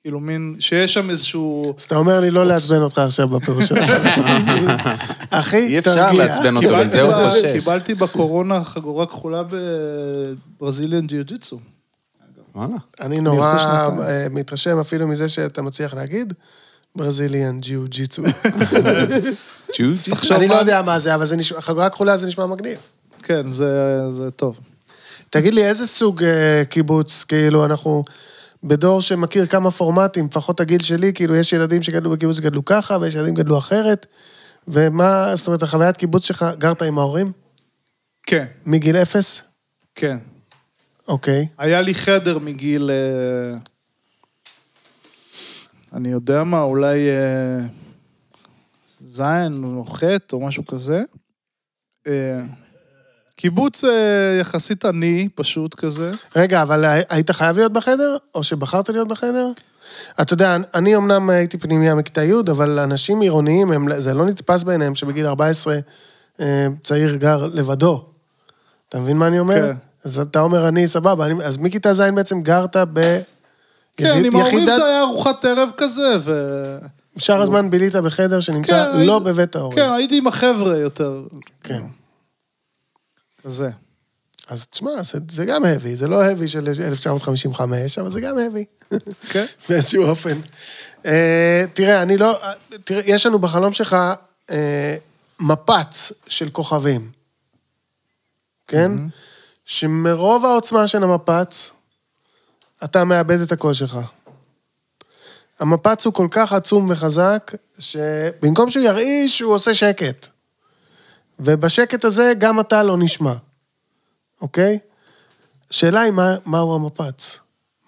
[0.01, 1.73] כאילו מין, שיש שם איזשהו...
[1.77, 3.89] אז אתה אומר לי לא לעצבן אותך עכשיו בפירוש שלך.
[5.29, 6.25] אחי, אי אפשר תרגיע.
[6.25, 7.45] לעצבן אותו, קיבלתי לזה הוא חושש.
[7.53, 9.41] קיבלתי בקורונה חגורה כחולה
[10.59, 11.59] בברזיליאן ג'יוג'יצו.
[12.55, 12.75] וואלה.
[13.01, 13.57] אני נורא.
[14.01, 16.33] אה, מתרשם אפילו מזה שאתה מצליח להגיד
[16.95, 18.23] ברזיליאן ג'יו ג'יצו.
[19.77, 20.03] ג'וז?
[20.09, 22.77] תחשוב אני לא יודע מה זה, אבל זה חגורה כחולה זה נשמע מגניב.
[23.23, 24.59] כן, זה זה טוב.
[25.29, 28.03] תגיד לי, איזה סוג אה, קיבוץ, כאילו, אנחנו
[28.63, 33.15] בדור שמכיר כמה פורמטים, לפחות הגיל שלי, כאילו, יש ילדים שגדלו בקיבוץ גדלו ככה, ויש
[33.15, 34.05] ילדים גדלו אחרת,
[34.67, 37.31] ומה, זאת אומרת, החוויית קיבוץ שלך, גרת עם ההורים?
[38.23, 39.41] כן, מגיל אפס?
[39.95, 40.17] כן.
[41.07, 41.47] אוקיי.
[41.57, 42.91] היה לי חדר מגיל...
[42.91, 43.57] אה,
[45.93, 47.59] אני יודע מה, אולי אה,
[49.01, 51.03] זין או חטא או משהו כזה.
[53.39, 53.89] אה, קיבוץ אה,
[54.41, 56.11] יחסית עני, פשוט כזה.
[56.35, 59.47] רגע, אבל היית חייב להיות בחדר, או שבחרת להיות בחדר?
[60.21, 64.63] אתה יודע, אני אמנם הייתי פנימייה מכיתה י', אבל אנשים עירוניים, הם, זה לא נתפס
[64.63, 65.77] בעיניהם שבגיל 14
[66.39, 68.05] אה, צעיר גר לבדו.
[68.89, 69.55] אתה מבין מה אני אומר?
[69.71, 69.75] כן.
[70.03, 73.19] אז אתה אומר, אני סבבה, אני, אז מכיתה ז' בעצם גרת ב...
[73.97, 76.33] כן, יחיד- עם ההורים יחידת- זה היה ארוחת ערב כזה, ו...
[77.17, 79.77] שאר הזמן בילית בחדר שנמצא כן, לא הייתי- בבית ההורים.
[79.79, 81.21] כן, הייתי עם החבר'ה יותר.
[81.63, 81.81] כן.
[83.43, 83.69] כזה.
[84.47, 88.95] אז תשמע, זה, זה גם heavy, זה לא heavy של 1955, אבל זה גם heavy.
[89.29, 89.45] כן.
[89.69, 90.39] באיזשהו אופן.
[91.05, 92.43] אה, תראה, אני לא...
[92.43, 93.95] אה, תראה, יש לנו בחלום שלך
[94.49, 94.95] אה,
[95.39, 97.11] מפץ של כוכבים,
[98.67, 98.91] כן?
[99.65, 101.71] שמרוב העוצמה של המפץ,
[102.83, 103.99] אתה מאבד את הקול שלך.
[105.59, 110.27] המפץ הוא כל כך עצום וחזק, שבמקום שהוא ירעיש, הוא עושה שקט.
[111.39, 113.33] ובשקט הזה גם אתה לא נשמע,
[114.41, 114.79] אוקיי?
[115.71, 117.39] השאלה היא מה, מהו המפץ.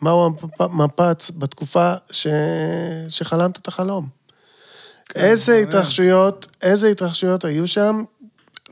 [0.01, 2.27] מהו המפ- המפץ בתקופה ש...
[3.09, 4.07] שחלמת את החלום.
[5.15, 8.03] איזה התרחשויות, איזה התרחשויות היו שם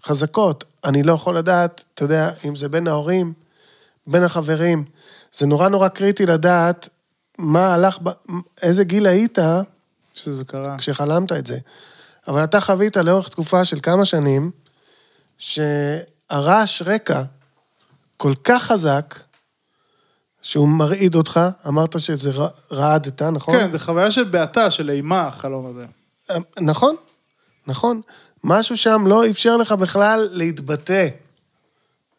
[0.05, 0.63] חזקות.
[0.83, 3.33] אני לא יכול לדעת, אתה יודע, אם זה בין ההורים,
[4.07, 4.83] בין החברים.
[5.33, 6.89] זה נורא נורא קריטי לדעת
[7.37, 8.09] מה הלך, ב...
[8.61, 9.37] איזה גיל היית
[10.13, 10.77] שזה קרה.
[10.77, 11.57] כשחלמת את זה.
[12.27, 14.51] אבל אתה חווית לאורך תקופה של כמה שנים,
[15.39, 17.23] שהרעש רקע
[18.17, 19.15] כל כך חזק,
[20.41, 22.31] שהוא מרעיד אותך, אמרת שזה
[22.71, 23.55] רעדת, נכון?
[23.55, 25.85] כן, זו חוויה של בעתה, של אימה, החלום הזה.
[26.59, 26.95] נכון,
[27.67, 28.01] נכון.
[28.43, 31.07] משהו שם לא אפשר לך בכלל להתבטא,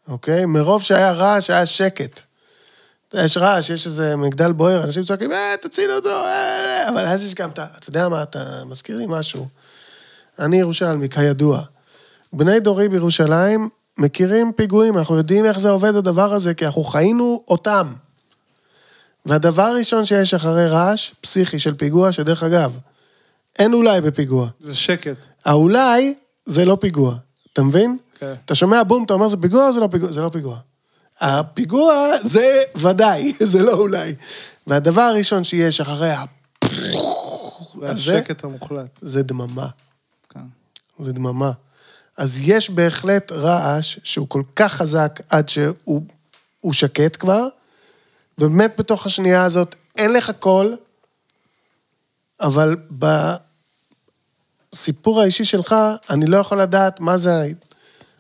[0.09, 0.47] אוקיי?
[0.47, 2.21] מרוב שהיה רעש, היה שקט.
[3.15, 7.35] יש רעש, יש איזה מגדל בוער, אנשים צועקים, אה, תציל אותו, אה, אבל אז יש
[7.35, 9.49] גם, אתה יודע מה, אתה מזכיר לי משהו.
[10.39, 11.63] אני ירושלמי, כידוע.
[12.33, 17.43] בני דורי בירושלים מכירים פיגועים, אנחנו יודעים איך זה עובד הדבר הזה, כי אנחנו חיינו
[17.49, 17.87] אותם.
[19.27, 22.79] והדבר הראשון שיש אחרי רעש, פסיכי של פיגוע, שדרך אגב,
[23.59, 24.49] אין אולי בפיגוע.
[24.61, 25.27] זה שקט.
[25.45, 26.15] האולי
[26.47, 27.15] זה לא פיגוע,
[27.53, 27.99] אתה מבין?
[28.19, 28.35] כן.
[28.45, 30.13] אתה שומע בום, אתה אומר, זה פיגוע או זה לא פיגוע?
[30.13, 30.59] זה לא פיגוע.
[31.21, 34.15] הפיגוע זה ודאי, זה לא אולי.
[34.67, 36.25] והדבר הראשון שיש אחרי ה...
[37.79, 38.99] זה השקט המוחלט.
[39.01, 39.69] זה דממה.
[40.29, 40.41] כן.
[40.99, 41.53] זה דממה.
[42.21, 46.03] אז יש בהחלט רעש שהוא כל כך חזק עד שהוא
[46.61, 47.47] הוא שקט כבר,
[48.39, 50.77] ובאמת בתוך השנייה הזאת אין לך קול,
[52.41, 52.77] אבל
[54.73, 55.75] בסיפור האישי שלך,
[56.11, 57.53] אני לא יכול לדעת מה זה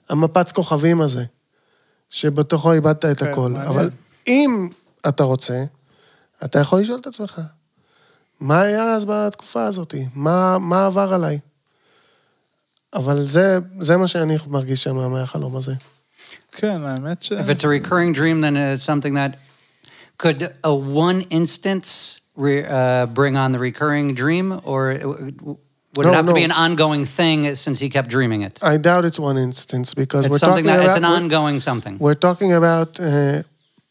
[0.08, 1.24] המפץ כוכבים הזה,
[2.10, 3.50] שבתוכו איבדת את כן, הכל.
[3.50, 3.68] מעניין.
[3.68, 3.90] אבל
[4.26, 4.68] אם
[5.08, 5.64] אתה רוצה,
[6.44, 7.40] אתה יכול לשאול את עצמך,
[8.40, 9.94] מה היה אז בתקופה הזאת?
[10.14, 11.38] מה, מה עבר עליי?
[12.93, 15.73] אבל זה, זה מה שאני מרגיש שם מהחלום הזה.
[16.51, 17.31] כן, האמת ש...
[17.31, 19.31] If it's a recurring dream, then it's something that
[20.17, 21.89] could a one instance
[22.37, 25.05] re, uh, bring on the recurring dream, or it-
[25.95, 26.51] would it No, have to be no.
[26.53, 28.53] an ongoing thing since he kept dreaming it?
[28.73, 31.17] I doubt it's one instance because It's we're something talking that about it's an we're-
[31.19, 31.93] ongoing something.
[32.05, 33.07] We're talking about uh,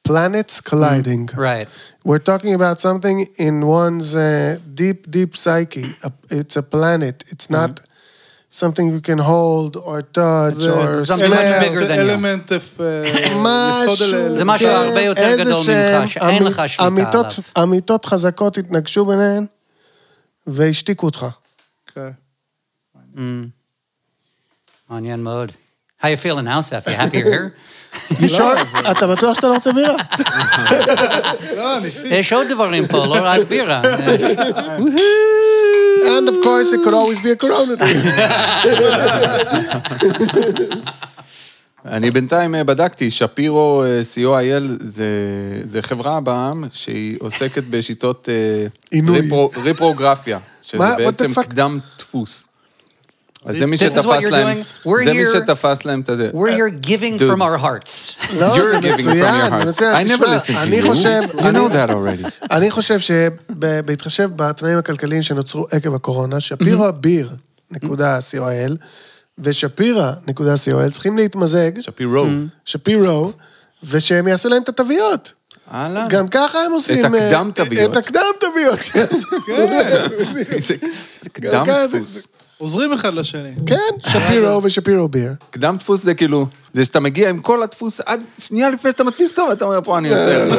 [0.08, 1.24] planets colliding.
[1.50, 1.68] Right.
[2.08, 3.16] We're talking about something
[3.46, 5.88] in one's uh, deep, deep psyche.
[6.08, 7.16] A- It's a planet.
[7.32, 7.70] It's not
[8.51, 11.91] something you can hold or touch זה or something much smell.
[11.91, 12.51] אלמנט.
[13.35, 17.31] משהו, יסוד זה משהו כן, הרבה יותר גדול ממך, שאין לך שליטה עליו.
[17.63, 19.45] אמיתות חזקות התנגשו ביניהן
[20.47, 21.25] והשתיקו אותך.
[21.95, 22.09] כן.
[24.89, 25.51] מעניין מאוד.
[26.01, 26.87] How you feeling now, Seth?
[26.87, 27.55] You happy you're here?
[28.21, 28.57] You sure?
[28.91, 29.95] אתה בטוח שאתה לא רוצה בירה?
[31.57, 31.77] לא.
[32.15, 33.81] יש עוד דברים פה, לא רק בירה.
[36.05, 38.03] And of course it could always be a corona drink.
[41.85, 45.05] אני בינתיים אה, בדקתי, שפירו אה, co.il זה,
[45.63, 49.01] זה חברה בעם שהיא עוסקת בשיטות אה.
[49.11, 50.95] ריפרו, ריפרוגרפיה, שזה מה?
[50.97, 51.43] בעצם?
[51.43, 52.48] קדם דפוס.
[53.45, 54.87] אז זה מי This is what שתפס you're להם, doing?
[54.87, 56.29] We're זה מי here- שתפס להם את הזה.
[56.33, 57.31] We're here giving Dude.
[57.31, 58.15] from our hearts.
[58.39, 59.13] לא, You're זה giving from מצוין,
[59.53, 59.67] your זה heart.
[59.67, 59.95] מצוין.
[59.95, 60.87] I never תשמע, listened to אני you.
[60.87, 61.21] חושב...
[61.37, 62.45] You know that already.
[62.51, 67.29] אני חושב שבהתחשב בתנאים הכלכליים שנוצרו עקב הקורונה, שפירו הביר,
[67.71, 68.75] נקודה co.il,
[69.39, 72.25] ושפירה, נקודה co.il, צריכים להתמזג, שפירו.
[72.65, 73.31] שפירו,
[73.83, 75.33] ושהם יעשו להם את התוויות.
[75.73, 76.07] אהלן.
[76.09, 77.15] גם ככה הם עושים...
[77.15, 77.91] אה, הקדם תוויות.
[77.91, 78.79] את הקדם תוויות.
[78.87, 79.27] שיעשו.
[80.59, 80.75] זה
[81.21, 82.27] זה קדם זה- דפוס.
[82.59, 83.51] עוזרים אחד לשני.
[83.65, 85.33] כן, שפירו ושפירו ביר.
[85.51, 89.31] קדם דפוס זה כאילו, זה שאתה מגיע עם כל הדפוס עד שנייה לפני שאתה מדפיס
[89.33, 90.49] טוב, אתה אומר, פה אני עוצר.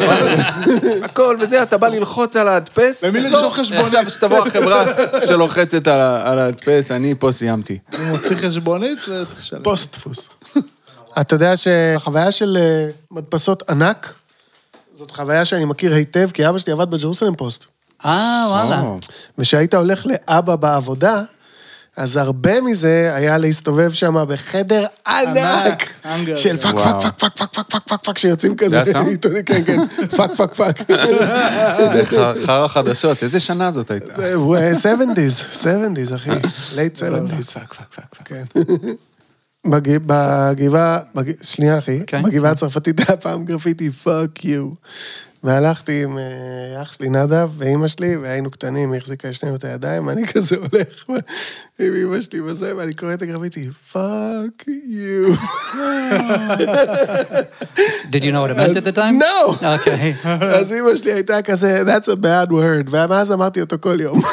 [1.04, 3.04] הכל וזה, אתה בא ללחוץ על ההדפס.
[3.04, 3.84] למי לא, לרשום חשבונית?
[3.84, 4.84] עכשיו שתבוא החברה
[5.28, 7.78] שלוחצת על ההדפס, אני פה סיימתי.
[7.98, 9.62] הוא מוציא חשבונית ותשלם.
[9.62, 10.28] פוסט דפוס.
[11.20, 14.12] אתה יודע שהחוויה של אה, מדפסות ענק,
[14.98, 17.64] זאת חוויה שאני מכיר היטב, כי אבא שלי עבד ב Jerusalem Post.
[18.06, 18.82] אה, וואלה.
[19.38, 21.22] וכשהיית הולך לאבא בעבודה,
[21.96, 25.87] אז הרבה מזה היה להסתובב שם בחדר ענק.
[26.37, 27.03] של פאק פאק.
[27.03, 29.09] פאק פאק פאק פאק פאק פאק פאק, שיוצאים כזה, זה הסאונד?
[29.09, 29.79] עיתונים, כן, כן,
[30.16, 30.76] פאק פאק פאק.
[32.46, 34.14] חרא חדשות, איזה שנה זאת הייתה?
[34.83, 36.31] 70's, 70's, אחי,
[36.74, 37.53] late 70's.
[37.53, 38.29] פאק, פאק, פאק, פאק.
[38.29, 38.42] כן.
[39.70, 42.22] בג- בגבעה, בג- שנייה אחי, כן.
[42.22, 44.68] בגבעה הצרפתית היה פעם גרפיטי fuck you.
[45.44, 50.09] והלכתי עם אה, אח שלי נדב ואימא שלי, והיינו קטנים, היא החזיקה שנינו את הידיים,
[50.09, 51.05] אני כזה הולך
[51.79, 55.34] עם אימא שלי בזה, ואני קורא את הגרפיטי, fuck you.
[58.11, 59.18] Did you know what it meant at the time?
[59.18, 59.53] No!
[59.61, 60.29] Okay.
[60.59, 64.20] אז אימא שלי הייתה כזה, that's a bad word, ומאז אמרתי אותו כל יום.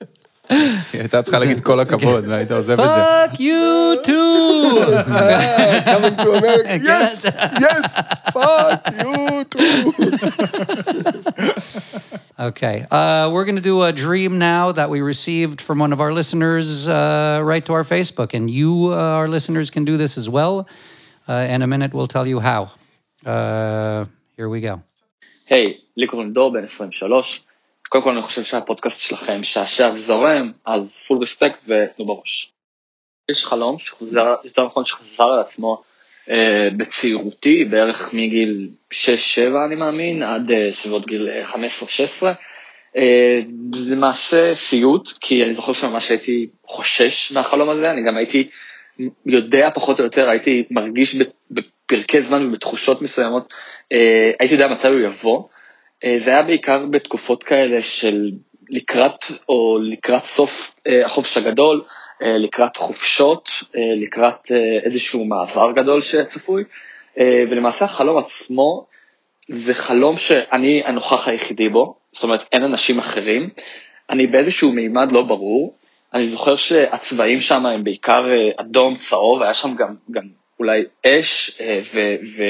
[0.49, 3.25] היא הייתה צריכה להגיד כל הכבוד, והיית עוזב את זה.
[3.25, 4.65] Fuck you too!
[5.85, 7.25] coming to America, yes,
[7.65, 7.87] yes,
[8.33, 9.91] fuck you too.
[12.37, 12.85] Okay.
[12.91, 16.11] Uh, we're going to do a dream now that we received from one of our
[16.11, 18.33] listeners uh, right to our Facebook.
[18.33, 20.67] And you, uh, our listeners, can do this as well.
[21.29, 22.71] Uh, in a minute, we'll tell you how.
[23.25, 24.81] Uh, here we go.
[25.49, 27.43] היי, לי קוראים דור, בן 23.
[27.90, 32.52] קודם כל אני חושב שהפודקאסט שלכם שעשע וזורם, אז פול רספקט ותנו בראש.
[33.30, 35.82] יש חלום שחוזר, יותר נכון שחזר על עצמו
[36.30, 38.96] אה, בצעירותי, בערך מגיל 6-7
[39.66, 41.56] אני מאמין, עד אה, סביבות גיל אה, 15-16.
[42.96, 43.40] אה,
[43.74, 48.48] זה למעשה סיוט, כי אני זוכר שממש הייתי חושש מהחלום הזה, אני גם הייתי
[49.26, 51.16] יודע פחות או יותר, הייתי מרגיש
[51.50, 53.52] בפרקי זמן ובתחושות מסוימות,
[53.92, 55.42] אה, הייתי יודע מתי הוא יבוא.
[56.04, 58.30] אה, זה היה בעיקר בתקופות כאלה של
[58.68, 61.82] לקראת או לקראת סוף אה, החופש הגדול,
[62.22, 63.50] אה, לקראת חופשות,
[64.02, 64.52] לקראת
[64.84, 66.64] איזשהו מעבר גדול שצפוי,
[67.50, 68.86] ולמעשה החלום עצמו
[69.48, 73.50] זה חלום שאני הנוכח היחידי בו, זאת אומרת אין אנשים אחרים,
[74.10, 75.76] אני באיזשהו מימד לא ברור,
[76.14, 78.24] אני זוכר שהצבעים שם הם בעיקר
[78.56, 80.22] אדום, צהוב, היה שם גם, גם
[80.60, 82.44] אולי אש, אה, ו,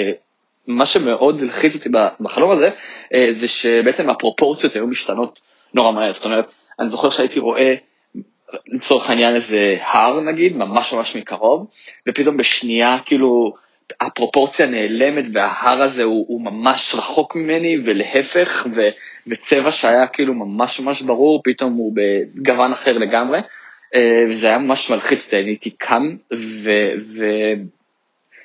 [0.69, 1.89] ומה שמאוד הלחיץ אותי
[2.21, 2.69] בחלום הזה,
[3.15, 5.41] אה, זה שבעצם הפרופורציות היו משתנות
[5.75, 6.45] נורא מהר, זאת אומרת,
[6.81, 7.75] אני זוכר שהייתי רואה
[8.67, 11.67] לצורך העניין איזה הר נגיד, ממש ממש מקרוב,
[12.09, 13.55] ופתאום בשנייה כאילו
[14.01, 18.81] הפרופורציה נעלמת וההר הזה הוא, הוא ממש רחוק ממני ולהפך, ו,
[19.27, 23.39] וצבע שהיה כאילו ממש ממש ברור, פתאום הוא בגוון אחר לגמרי,
[23.95, 26.17] אה, וזה היה ממש מלחיץ אותי, אני הייתי קם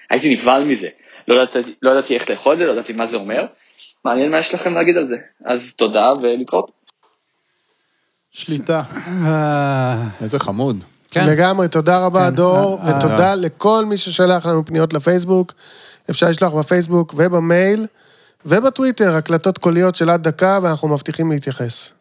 [0.09, 0.87] והייתי נבהל מזה,
[1.27, 3.45] לא ידעתי, לא ידעתי איך לאכול את זה, לא ידעתי מה זה אומר,
[4.05, 5.15] מעניין מה יש לכם להגיד על זה,
[5.45, 6.71] אז תודה ולהתראות.
[8.31, 8.81] שליטה.
[9.25, 10.83] אה, איזה חמוד.
[11.11, 11.27] כן.
[11.27, 12.35] לגמרי, תודה רבה, כן.
[12.35, 15.53] דור, אה, ותודה לכל מי ששלח לנו פניות לפייסבוק.
[16.09, 17.87] אפשר לשלוח בפייסבוק ובמייל
[18.45, 21.91] ובטוויטר, הקלטות קוליות של עד דקה, ואנחנו מבטיחים להתייחס.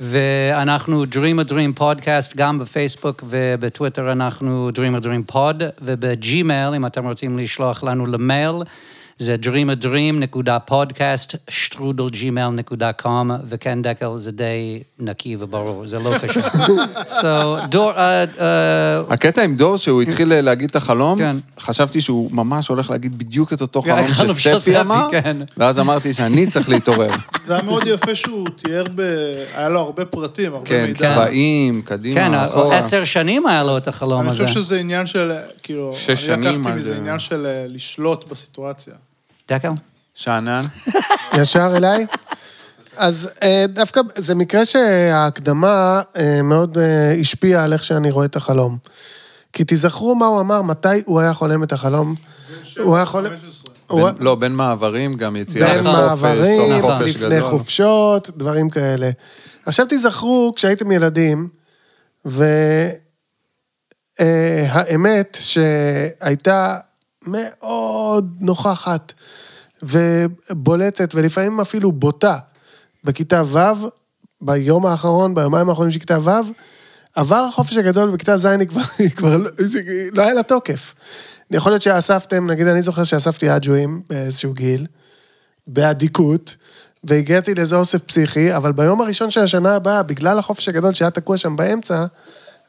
[0.00, 6.86] ואנחנו Dream a Dream פודקאסט, גם בפייסבוק ובטוויטר אנחנו Dream a Dream Pod, ובג'ימייל, אם
[6.86, 8.54] אתם רוצים לשלוח לנו למייל,
[9.18, 11.36] זה dreamadream.podcast,
[13.44, 16.40] וכן דקל זה די נקי וברור, זה לא קשה.
[17.20, 21.36] so, דור, אה, אה, הקטע עם דור, שהוא התחיל להגיד את החלום, כן.
[21.58, 25.36] חשבתי שהוא ממש הולך להגיד בדיוק את אותו כן, חלום שספי ספי, אמר, כן.
[25.56, 27.08] ואז אמרתי שאני צריך להתעורר.
[27.46, 29.00] זה היה מאוד יפה שהוא תיאר ב...
[29.54, 30.98] היה לו הרבה פרטים, הרבה כן, מידע.
[30.98, 32.76] צבעים, כן, קדימה, אחורה.
[32.78, 34.46] עשר שנים היה לו את החלום אני הזה.
[34.46, 36.96] חושב שזה עניין של, כאילו, שש אני לקחתי מזה זה.
[36.96, 38.94] עניין של אה, לשלוט בסיטואציה.
[39.48, 39.70] דקל?
[40.14, 40.64] שאנן.
[41.40, 42.06] ישר אליי?
[42.96, 48.36] אז אה, דווקא זה מקרה שההקדמה אה, מאוד אה, השפיעה על איך שאני רואה את
[48.36, 48.78] החלום.
[49.52, 52.14] כי תיזכרו מה הוא אמר, מתי הוא היה חולם את החלום.
[52.78, 53.30] הוא היה חולם...
[53.90, 57.50] בין- לא, בין מעברים, גם יציאה בין לחופש, מעברים, סוף חופש לפני גדול.
[57.50, 59.10] חופשות, דברים כאלה.
[59.66, 61.48] עכשיו תיזכרו, כשהייתם ילדים,
[64.20, 66.76] והאמת שהייתה
[67.26, 69.12] מאוד נוכחת
[69.82, 72.38] ובולטת, ולפעמים אפילו בוטה,
[73.04, 73.58] בכיתה ו',
[74.40, 76.30] ביום האחרון, ביומיים האחרונים של כיתה ו',
[77.14, 79.50] עבר החופש הגדול בכיתה ז', היא כבר, היא כבר לא,
[80.12, 80.94] לא היה לה תוקף.
[81.50, 84.86] יכול להיות שאספתם, נגיד, אני זוכר שאספתי אג'ואים באיזשהו גיל,
[85.66, 86.56] באדיקות,
[87.04, 91.36] והגעתי לאיזה אוסף פסיכי, אבל ביום הראשון של השנה הבאה, בגלל החופש הגדול שהיה תקוע
[91.36, 92.06] שם באמצע,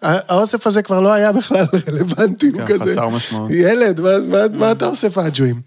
[0.02, 2.92] האוסף הזה כבר לא היה בכלל רלוונטי, הוא כן, כזה...
[2.92, 3.52] חסר משמעות.
[3.54, 5.62] ילד, מה, מה, מה אתה אוסף אג'ואים?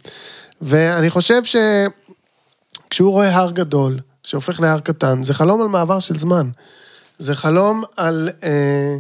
[0.61, 6.51] ואני חושב שכשהוא רואה הר גדול, שהופך להר קטן, זה חלום על מעבר של זמן.
[7.19, 8.97] זה חלום על אה,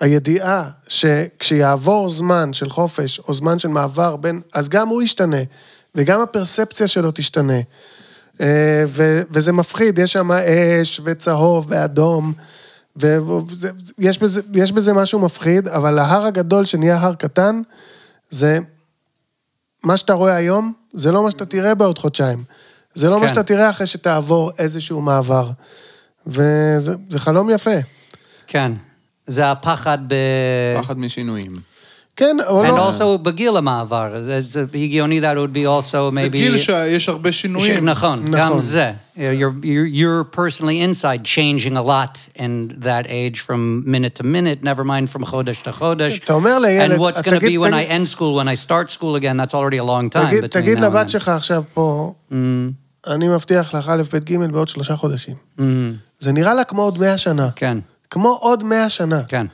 [0.00, 4.40] הידיעה שכשיעבור זמן של חופש, או זמן של מעבר בין...
[4.54, 5.42] אז גם הוא ישתנה,
[5.94, 7.60] וגם הפרספציה שלו תשתנה.
[8.40, 12.32] אה, ו, וזה מפחיד, יש שם אש וצהוב ואדום,
[12.96, 17.62] ויש בזה, יש בזה משהו מפחיד, אבל ההר הגדול שנהיה הר קטן,
[18.30, 18.58] זה...
[19.84, 22.44] מה שאתה רואה היום, זה לא מה שאתה תראה בעוד חודשיים.
[22.94, 23.20] זה לא כן.
[23.20, 25.50] מה שאתה תראה אחרי שתעבור איזשהו מעבר.
[26.26, 27.78] וזה זה חלום יפה.
[28.46, 28.72] כן.
[29.26, 30.14] זה הפחד ב...
[30.82, 31.56] פחד משינויים.
[32.16, 32.90] כן, או And לא...
[32.90, 34.12] also בגיל המעבר.
[34.24, 36.28] זה- זה הגיוני that would be also זה maybe...
[36.32, 37.84] גיל שיש הרבה שינויים.
[37.88, 38.34] נכון, נכון.
[38.40, 38.92] גם זה.
[39.16, 44.84] You're, you're, personally inside changing a lot in that age from minute to minute, never
[44.84, 46.18] mind from חודש to חודש.
[46.24, 48.66] אתה אומר לילד, And what's going to תגיד- be when I end school, when I
[48.68, 51.10] start school again, that's already a long time תגיד, תגיד לבת and.
[51.10, 52.12] שלך עכשיו פה,
[53.06, 55.34] אני מבטיח לך א', ב', ג' בעוד שלושה חודשים.
[56.18, 57.48] זה נראה לה כמו עוד מאה שנה.
[57.56, 57.78] כן,
[58.10, 59.20] כמו עוד מאה שנה.
[59.28, 59.46] כן.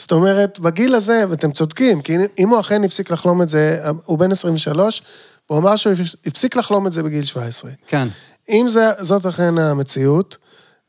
[0.00, 4.18] זאת אומרת, בגיל הזה, ואתם צודקים, כי אם הוא אכן הפסיק לחלום את זה, הוא
[4.18, 5.02] בן 23,
[5.46, 5.92] הוא אמר שהוא
[6.26, 7.70] הפסיק לחלום את זה בגיל 17.
[7.86, 8.08] כן.
[8.50, 10.36] אם זה, זאת אכן המציאות,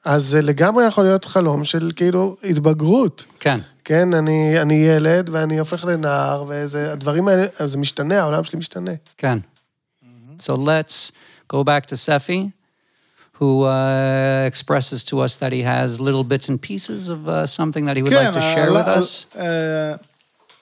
[0.05, 3.25] אז זה לגמרי יכול להיות חלום של כאילו התבגרות.
[3.39, 3.59] כן.
[3.83, 8.91] כן, אני, אני ילד ואני הופך לנער, וזה, הדברים האלה, זה משתנה, העולם שלי משתנה.
[9.21, 9.39] Ken.
[10.39, 11.11] So let's
[11.53, 12.60] go back to Sefi,
[13.41, 17.83] who uh, expresses to us that he has little bits and pieces of uh, something
[17.87, 19.25] that he would like to share על- with על- us.
[19.37, 19.93] אה,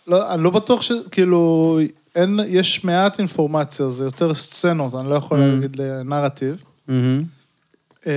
[0.08, 0.92] לא, אני לא בטוח ש...
[1.12, 1.80] כאילו,
[2.16, 6.56] אין, יש מעט אינפורמציה, זה יותר סצנות, אני לא יכול להגיד לנרטיב.
[6.90, 6.92] Mm-hmm.
[8.08, 8.14] אה,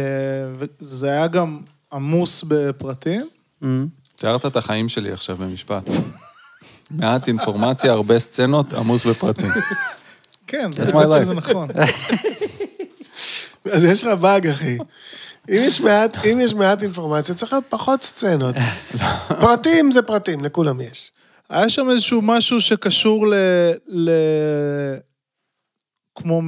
[0.81, 1.61] וזה היה גם
[1.93, 3.29] עמוס בפרטים.
[3.63, 3.67] Mm-hmm.
[4.17, 5.83] תיארת את החיים שלי עכשיו במשפט.
[6.91, 9.51] מעט אינפורמציה, הרבה סצנות, עמוס בפרטים.
[10.47, 10.93] כן, זה.
[11.35, 11.69] נכון.
[13.73, 14.79] אז יש לך באג, אחי.
[15.49, 18.55] אם יש מעט, אם יש מעט אינפורמציה, צריך להיות פחות סצנות.
[19.41, 21.13] פרטים זה פרטים, לכולם יש.
[21.49, 23.35] היה שם איזשהו משהו שקשור ל...
[23.89, 24.11] ל...
[26.15, 26.43] כמו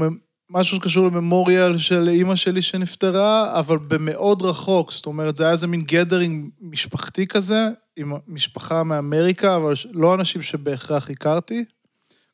[0.51, 4.93] משהו שקשור לממוריאל של אימא שלי שנפטרה, אבל במאוד רחוק.
[4.93, 10.43] זאת אומרת, זה היה איזה מין גדרינג משפחתי כזה, עם משפחה מאמריקה, אבל לא אנשים
[10.43, 11.65] שבהכרח הכרתי.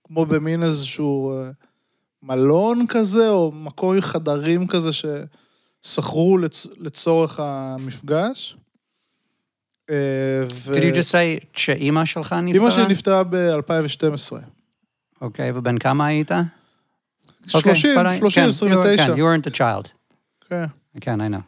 [0.05, 1.51] כמו במין איזשהו אה,
[2.23, 6.67] מלון כזה, או מקום חדרים כזה ששכרו לצ...
[6.79, 8.57] לצורך המפגש.
[9.91, 12.63] אה, ו- Did you just say שאימא שלך נפטרה?
[12.63, 14.33] אמא שלי נפטרה ב-2012.
[15.21, 16.31] אוקיי, ובן כמה היית?
[17.47, 19.07] 30, אוקיי, but I- 30, כן, 29.
[19.07, 19.89] כן, you weren't a child.
[20.49, 20.65] כן.
[21.01, 21.43] כן, I know.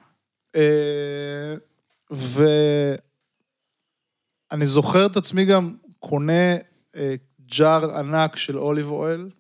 [0.57, 1.55] אה,
[4.51, 6.57] ואני זוכר את עצמי גם קונה
[6.97, 7.15] אה,
[7.59, 9.31] ג'אר ענק של אוליב אויל,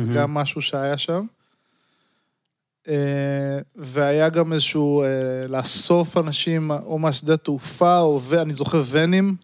[0.00, 1.26] זה גם משהו שהיה שם.
[2.88, 9.36] אה, והיה גם איזשהו, אה, לאסוף אנשים או מהשדה תעופה, או ו- אני זוכר ונים,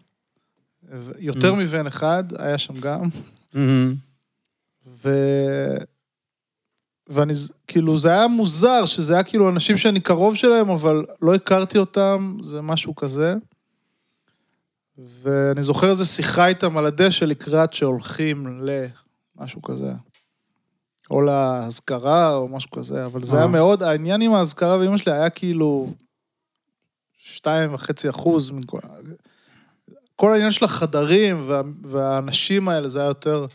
[1.19, 3.01] יותר מוון אחד, היה שם גם.
[4.87, 5.09] ו...
[7.07, 7.33] ואני,
[7.67, 12.37] כאילו, זה היה מוזר, שזה היה כאילו אנשים שאני קרוב שלהם, אבל לא הכרתי אותם,
[12.43, 13.35] זה משהו כזה.
[14.97, 18.61] ואני זוכר איזה שיחה איתם על הדשא לקראת שהולכים
[19.37, 19.91] למשהו כזה.
[21.11, 23.41] או להזכרה או משהו כזה, אבל זה אה.
[23.41, 25.89] היה מאוד, העניין עם האזכרה ואמא שלי היה כאילו
[27.17, 28.77] שתיים וחצי אחוז מכל...
[30.15, 33.45] כל העניין של החדרים וה, והאנשים האלה, זה היה יותר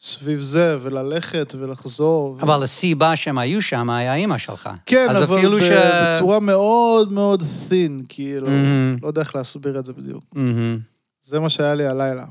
[0.00, 2.36] סביב זה, וללכת ולחזור.
[2.38, 4.70] ו- אבל הסיבה שהם היו שם היה אימא שלך.
[4.86, 5.70] כן, אז אבל ב- ש...
[6.14, 8.96] בצורה מאוד מאוד thin, כאילו, מהמם.
[9.02, 10.24] לא יודע איך להסביר את זה בדיוק.
[10.32, 10.78] מהמם.
[11.22, 12.24] זה מה שהיה לי הלילה.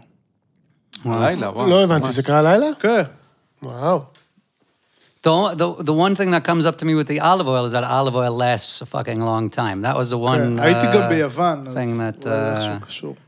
[1.06, 1.70] לילה, וואו.
[1.70, 2.68] לא הבנתי, זה קרה לילה?
[2.80, 3.04] כן.
[3.64, 4.02] וואו.
[5.22, 7.74] The, the, the one thing that comes up to me with the olive oil is
[7.74, 9.82] that olive oil lasts a fucking long time.
[9.82, 10.64] That was the one yeah,
[11.66, 12.26] uh, thing that.
[12.26, 12.80] Uh,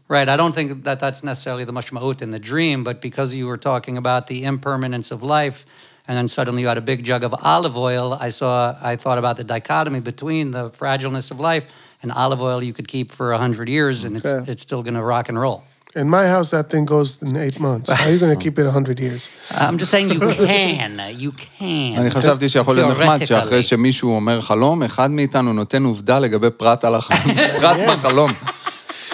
[0.07, 3.45] right, I don't think that that's necessarily the mashma'ut in the dream, but because you
[3.45, 5.65] were talking about the impermanence of life,
[6.07, 9.17] and then suddenly you had a big jug of olive oil, I saw, I thought
[9.17, 11.67] about the dichotomy between the fragileness of life
[12.01, 14.29] and olive oil you could keep for 100 years and okay.
[14.29, 15.63] it's, it's still going to rock and roll.
[15.93, 17.91] In my house, that thing goes in eight months.
[17.91, 19.27] How are you going to keep it 100 years?
[19.51, 21.99] I'm just saying you can, you can.
[21.99, 23.25] אני חשבתי שיכול להיות נחמד.
[23.25, 28.31] שאחרי שמישהו אומר חלום, אחד מאיתנו נותן עובדה לגבי פרט על החלום, פרט בחלום.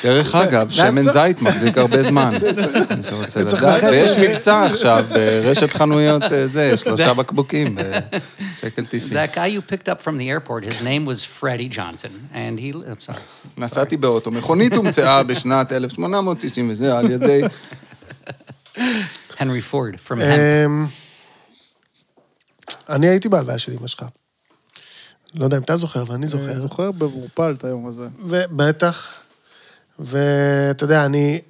[0.03, 2.33] דרך אגב, שמן זית מחזיק הרבה זמן.
[2.97, 3.83] מי שרוצה צריך לדעת.
[3.83, 7.75] לנחש ויש מבצע עכשיו ברשת חנויות אה, זה, שלושה בקבוקים,
[8.55, 9.13] בשקל 90.
[9.13, 12.71] That guy you picked up from the airport, his name was Freddie Johnson, and he,
[12.73, 13.21] I'm sorry.
[13.57, 17.41] נסעתי באוטו, מכונית הומצאה בשנת 1890 וזה על ידי...
[19.37, 20.65] Henry Ford from Henry.
[20.65, 20.85] אמ,
[22.89, 24.05] אני הייתי בהלוויה של אמא שלך.
[25.35, 26.59] לא יודע אם אתה זוכר, אבל אני אני זוכר.
[26.59, 28.07] זוכר במעורפל את היום הזה.
[28.25, 29.13] ובטח.
[29.99, 31.41] ואתה יודע, אני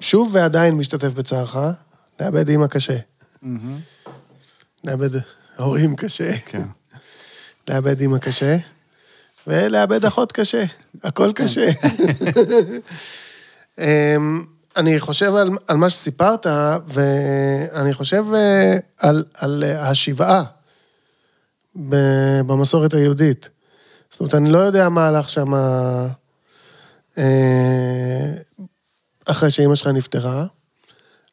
[0.00, 1.56] שוב ועדיין משתתף בצערך,
[2.20, 2.96] לאבד אימא קשה.
[4.84, 5.10] לאבד
[5.56, 6.38] הורים קשה.
[6.46, 6.62] כן.
[7.68, 8.56] לאבד אימא קשה,
[9.46, 10.64] ולאבד אחות קשה.
[11.02, 11.70] הכל קשה.
[13.78, 14.44] אמ,
[14.76, 16.46] אני חושב על, על מה שסיפרת,
[16.86, 20.44] ואני חושב אה, על, על אה, השבעה
[22.46, 23.48] במסורת היהודית.
[24.10, 26.06] זאת אומרת, אני לא יודע מה הלך שם אה,
[29.24, 30.46] אחרי שאימא שלך נפטרה,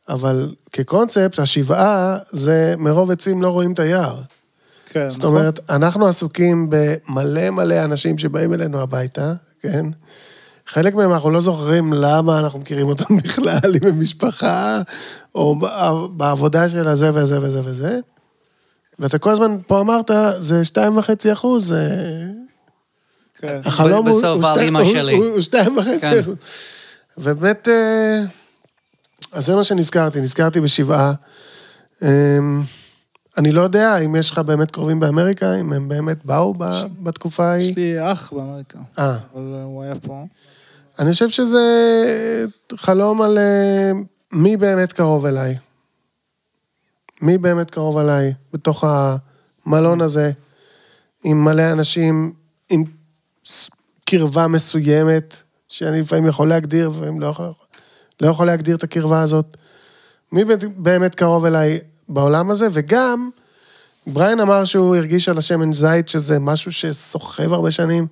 [0.09, 4.21] אבל כקונספט, השבעה זה מרוב עצים לא רואים את היער.
[4.85, 5.35] כן, זאת נכון?
[5.37, 9.85] אומרת, אנחנו עסוקים במלא מלא אנשים שבאים אלינו הביתה, כן?
[10.67, 14.81] חלק מהם אנחנו לא זוכרים למה אנחנו מכירים אותם בכלל, אם הם משפחה,
[15.35, 17.99] או ב- בעבודה של הזה וזה וזה וזה.
[18.99, 21.87] ואתה כל הזמן פה אמרת, זה שתיים וחצי אחוז, זה...
[23.41, 23.61] כן.
[23.65, 24.17] החלום הוא...
[24.17, 25.41] בסוף הוא שלי.
[25.41, 26.21] שתיים וחצי כן.
[27.17, 28.23] ובאמת, אה,
[29.31, 31.13] אז זה מה שנזכרתי, נזכרתי בשבעה.
[32.01, 32.61] אמ,
[33.37, 37.45] אני לא יודע אם יש לך באמת קרובים באמריקה, אם הם באמת באו ב- בתקופה
[37.45, 37.69] ההיא.
[37.69, 40.25] יש לי אח באמריקה, אה, אבל אה, הוא היה פה.
[40.99, 41.59] אני חושב שזה
[42.75, 43.91] חלום על אה,
[44.33, 45.57] מי באמת קרוב אליי.
[47.21, 48.83] מי באמת קרוב אליי בתוך
[49.65, 50.31] המלון הזה,
[51.23, 52.33] עם מלא אנשים,
[52.69, 52.83] עם
[54.05, 55.35] קרבה מסוימת,
[55.67, 57.51] שאני לפעמים יכול להגדיר, ולפעמים לא יכול,
[58.21, 59.57] לא יכול להגדיר את הקרבה הזאת.
[60.31, 60.43] מי
[60.75, 61.79] באמת קרוב אליי
[62.09, 63.29] בעולם הזה, וגם,
[64.07, 68.07] בריין אמר שהוא הרגיש על השמן זית שזה משהו שסוחב הרבה שנים.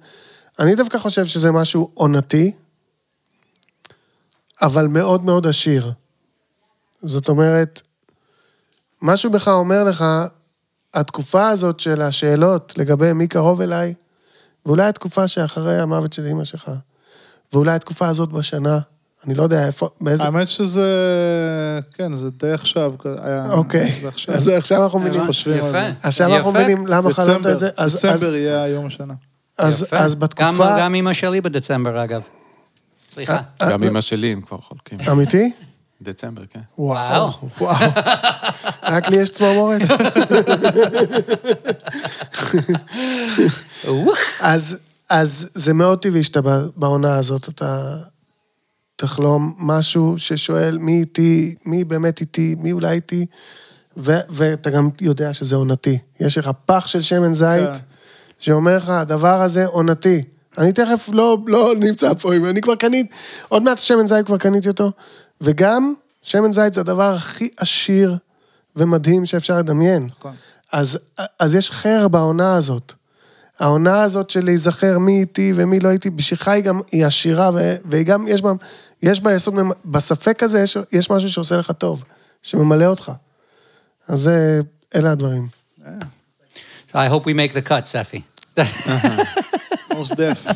[0.60, 2.52] אני דווקא חושב שזה משהו עונתי,
[4.62, 5.92] אבל מאוד מאוד עשיר.
[7.02, 7.82] זאת אומרת,
[9.02, 10.06] משהו בך אומר לך,
[10.94, 13.94] התקופה הזאת של השאלות לגבי מי קרוב אליי,
[14.66, 16.72] ואולי התקופה שאחרי המוות של אימא שלך,
[17.54, 18.80] ואולי התקופה הזאת בשנה,
[19.26, 20.24] אני לא יודע איפה, באיזה...
[20.24, 20.90] האמת שזה,
[21.94, 22.94] כן, זה די עכשיו.
[23.24, 23.92] היה- אוקיי.
[24.28, 25.22] אז עכשיו אנחנו מבינים.
[25.56, 25.82] יפה.
[26.04, 26.52] עכשיו אנחנו.
[26.52, 27.70] מבינים למה חלמת את זה.
[27.86, 29.14] דצמבר יהיה היום השנה.
[29.58, 29.98] אז יפה.
[29.98, 30.80] אז גם, בתקופה...
[30.80, 32.22] גם אמא שלי בדצמבר, אגב.
[33.12, 33.38] סליחה.
[33.70, 35.00] גם אמא שלי, אם כבר חולקים.
[35.12, 35.52] אמיתי?
[36.02, 36.60] דצמבר, כן.
[36.78, 37.76] וואו, וואו.
[38.94, 39.82] רק לי יש צמרמורת.
[44.40, 44.78] אז,
[45.10, 46.40] אז זה מאוד טבעי שאתה
[46.76, 47.98] בעונה הזאת, אתה
[48.96, 53.26] תחלום משהו ששואל מי איתי, מי באמת איתי, מי אולי איתי,
[53.98, 55.98] ו- ואתה גם יודע שזה עונתי.
[56.20, 57.80] יש לך פח של שמן זית, כן.
[58.40, 60.22] שאומר לך, הדבר הזה עונתי.
[60.58, 63.10] אני תכף לא, לא נמצא פה, אם אני כבר קניתי,
[63.48, 64.92] עוד מעט שמן זית כבר קניתי אותו,
[65.42, 68.18] וגם שמן זית זה הדבר הכי עשיר
[68.76, 70.08] ומדהים שאפשר לדמיין.
[70.10, 70.36] נכון.
[70.72, 71.00] אז,
[71.40, 72.94] אז יש חר בעונה הזאת.
[73.60, 77.50] העונה הזאת של להיזכר מי איתי ומי לא איתי, בשבילך היא גם, היא עשירה,
[77.86, 78.52] והיא גם, יש בה,
[79.04, 79.54] יש בה יסוד,
[79.86, 82.04] בספק הזה יש, יש משהו שעושה לך טוב,
[82.44, 83.12] שממלא אותך.
[84.08, 84.62] אז זה,
[84.96, 85.48] אלה הדברים.
[86.92, 88.22] So I hope we make the cut, Seffi.
[90.00, 90.48] most def.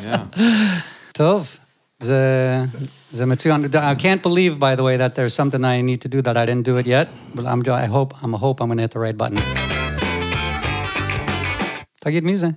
[1.13, 1.57] טוב,
[2.02, 2.64] זה,
[3.12, 3.64] זה מצוין.
[3.64, 6.46] I can't believe, by the way, that there's something I need to do that I
[6.46, 8.92] didn't do it yet, but I'm, I hope, I'm, I hope I'm going to hit
[8.92, 9.38] the right button.
[12.00, 12.48] תגיד מי זה?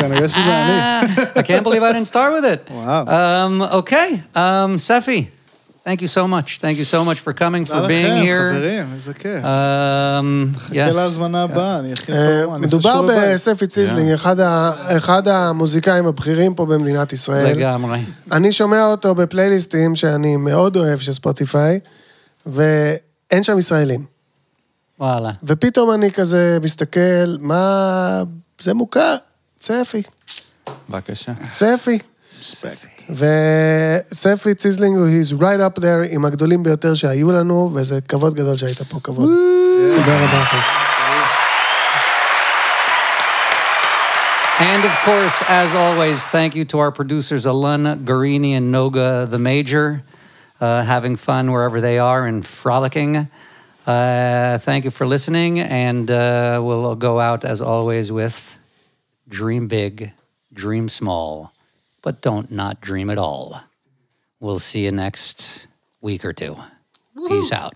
[0.00, 1.14] כנראה שזה אני.
[1.36, 2.70] I can't believe I didn't start with it.
[2.70, 3.06] Wow.
[3.06, 5.26] Um, okay, um, Sefi,
[5.87, 6.59] Thank you so much.
[6.61, 8.53] Thank you so much for coming, for תודה being לכם, here.
[8.55, 9.43] חברים, איזה כיף.
[9.43, 10.95] Um, חכה yes.
[10.95, 13.33] להזמנה הבאה, אני אכין אה, חלום, אני אעשה מדובר שיעורי בית.
[13.33, 17.57] בספי ציזלינג, אחד ה- אחד המוזיקאים הבכירים פה במדינת ישראל.
[17.57, 17.99] לגמרי.
[18.31, 21.79] אני שומע אותו בפלייליסטים שאני מאוד אוהב של ספוטיפיי,
[22.45, 24.05] ואין שם ישראלים.
[24.99, 25.31] וואלה.
[25.43, 26.99] ופתאום אני כזה מסתכל,
[27.39, 28.23] מה...
[28.61, 29.15] זה מוכר,
[29.59, 30.01] ספי,
[30.89, 31.31] בבקשה.
[31.49, 31.99] צפי.
[33.10, 38.56] וספי ציזלינג הוא he's right up there עם הגדולים ביותר שהיו לנו, וזה כבוד גדול
[38.56, 39.28] שהיית פה, כבוד.
[39.96, 40.58] תודה רבה לכם.
[44.60, 49.38] And of course, as always, thank you to our producers, Alun, Garini, and Noga the
[49.38, 50.02] Major,
[50.60, 53.28] uh, having fun wherever they are and frolicking.
[53.86, 58.58] Uh, thank you for listening, and uh, we'll go out as always with
[59.28, 60.10] dream big,
[60.52, 61.51] dream small,
[62.03, 63.63] but don't not dream at all.
[64.39, 65.67] We'll see you next
[66.01, 66.57] week or two.
[67.27, 67.73] Peace out.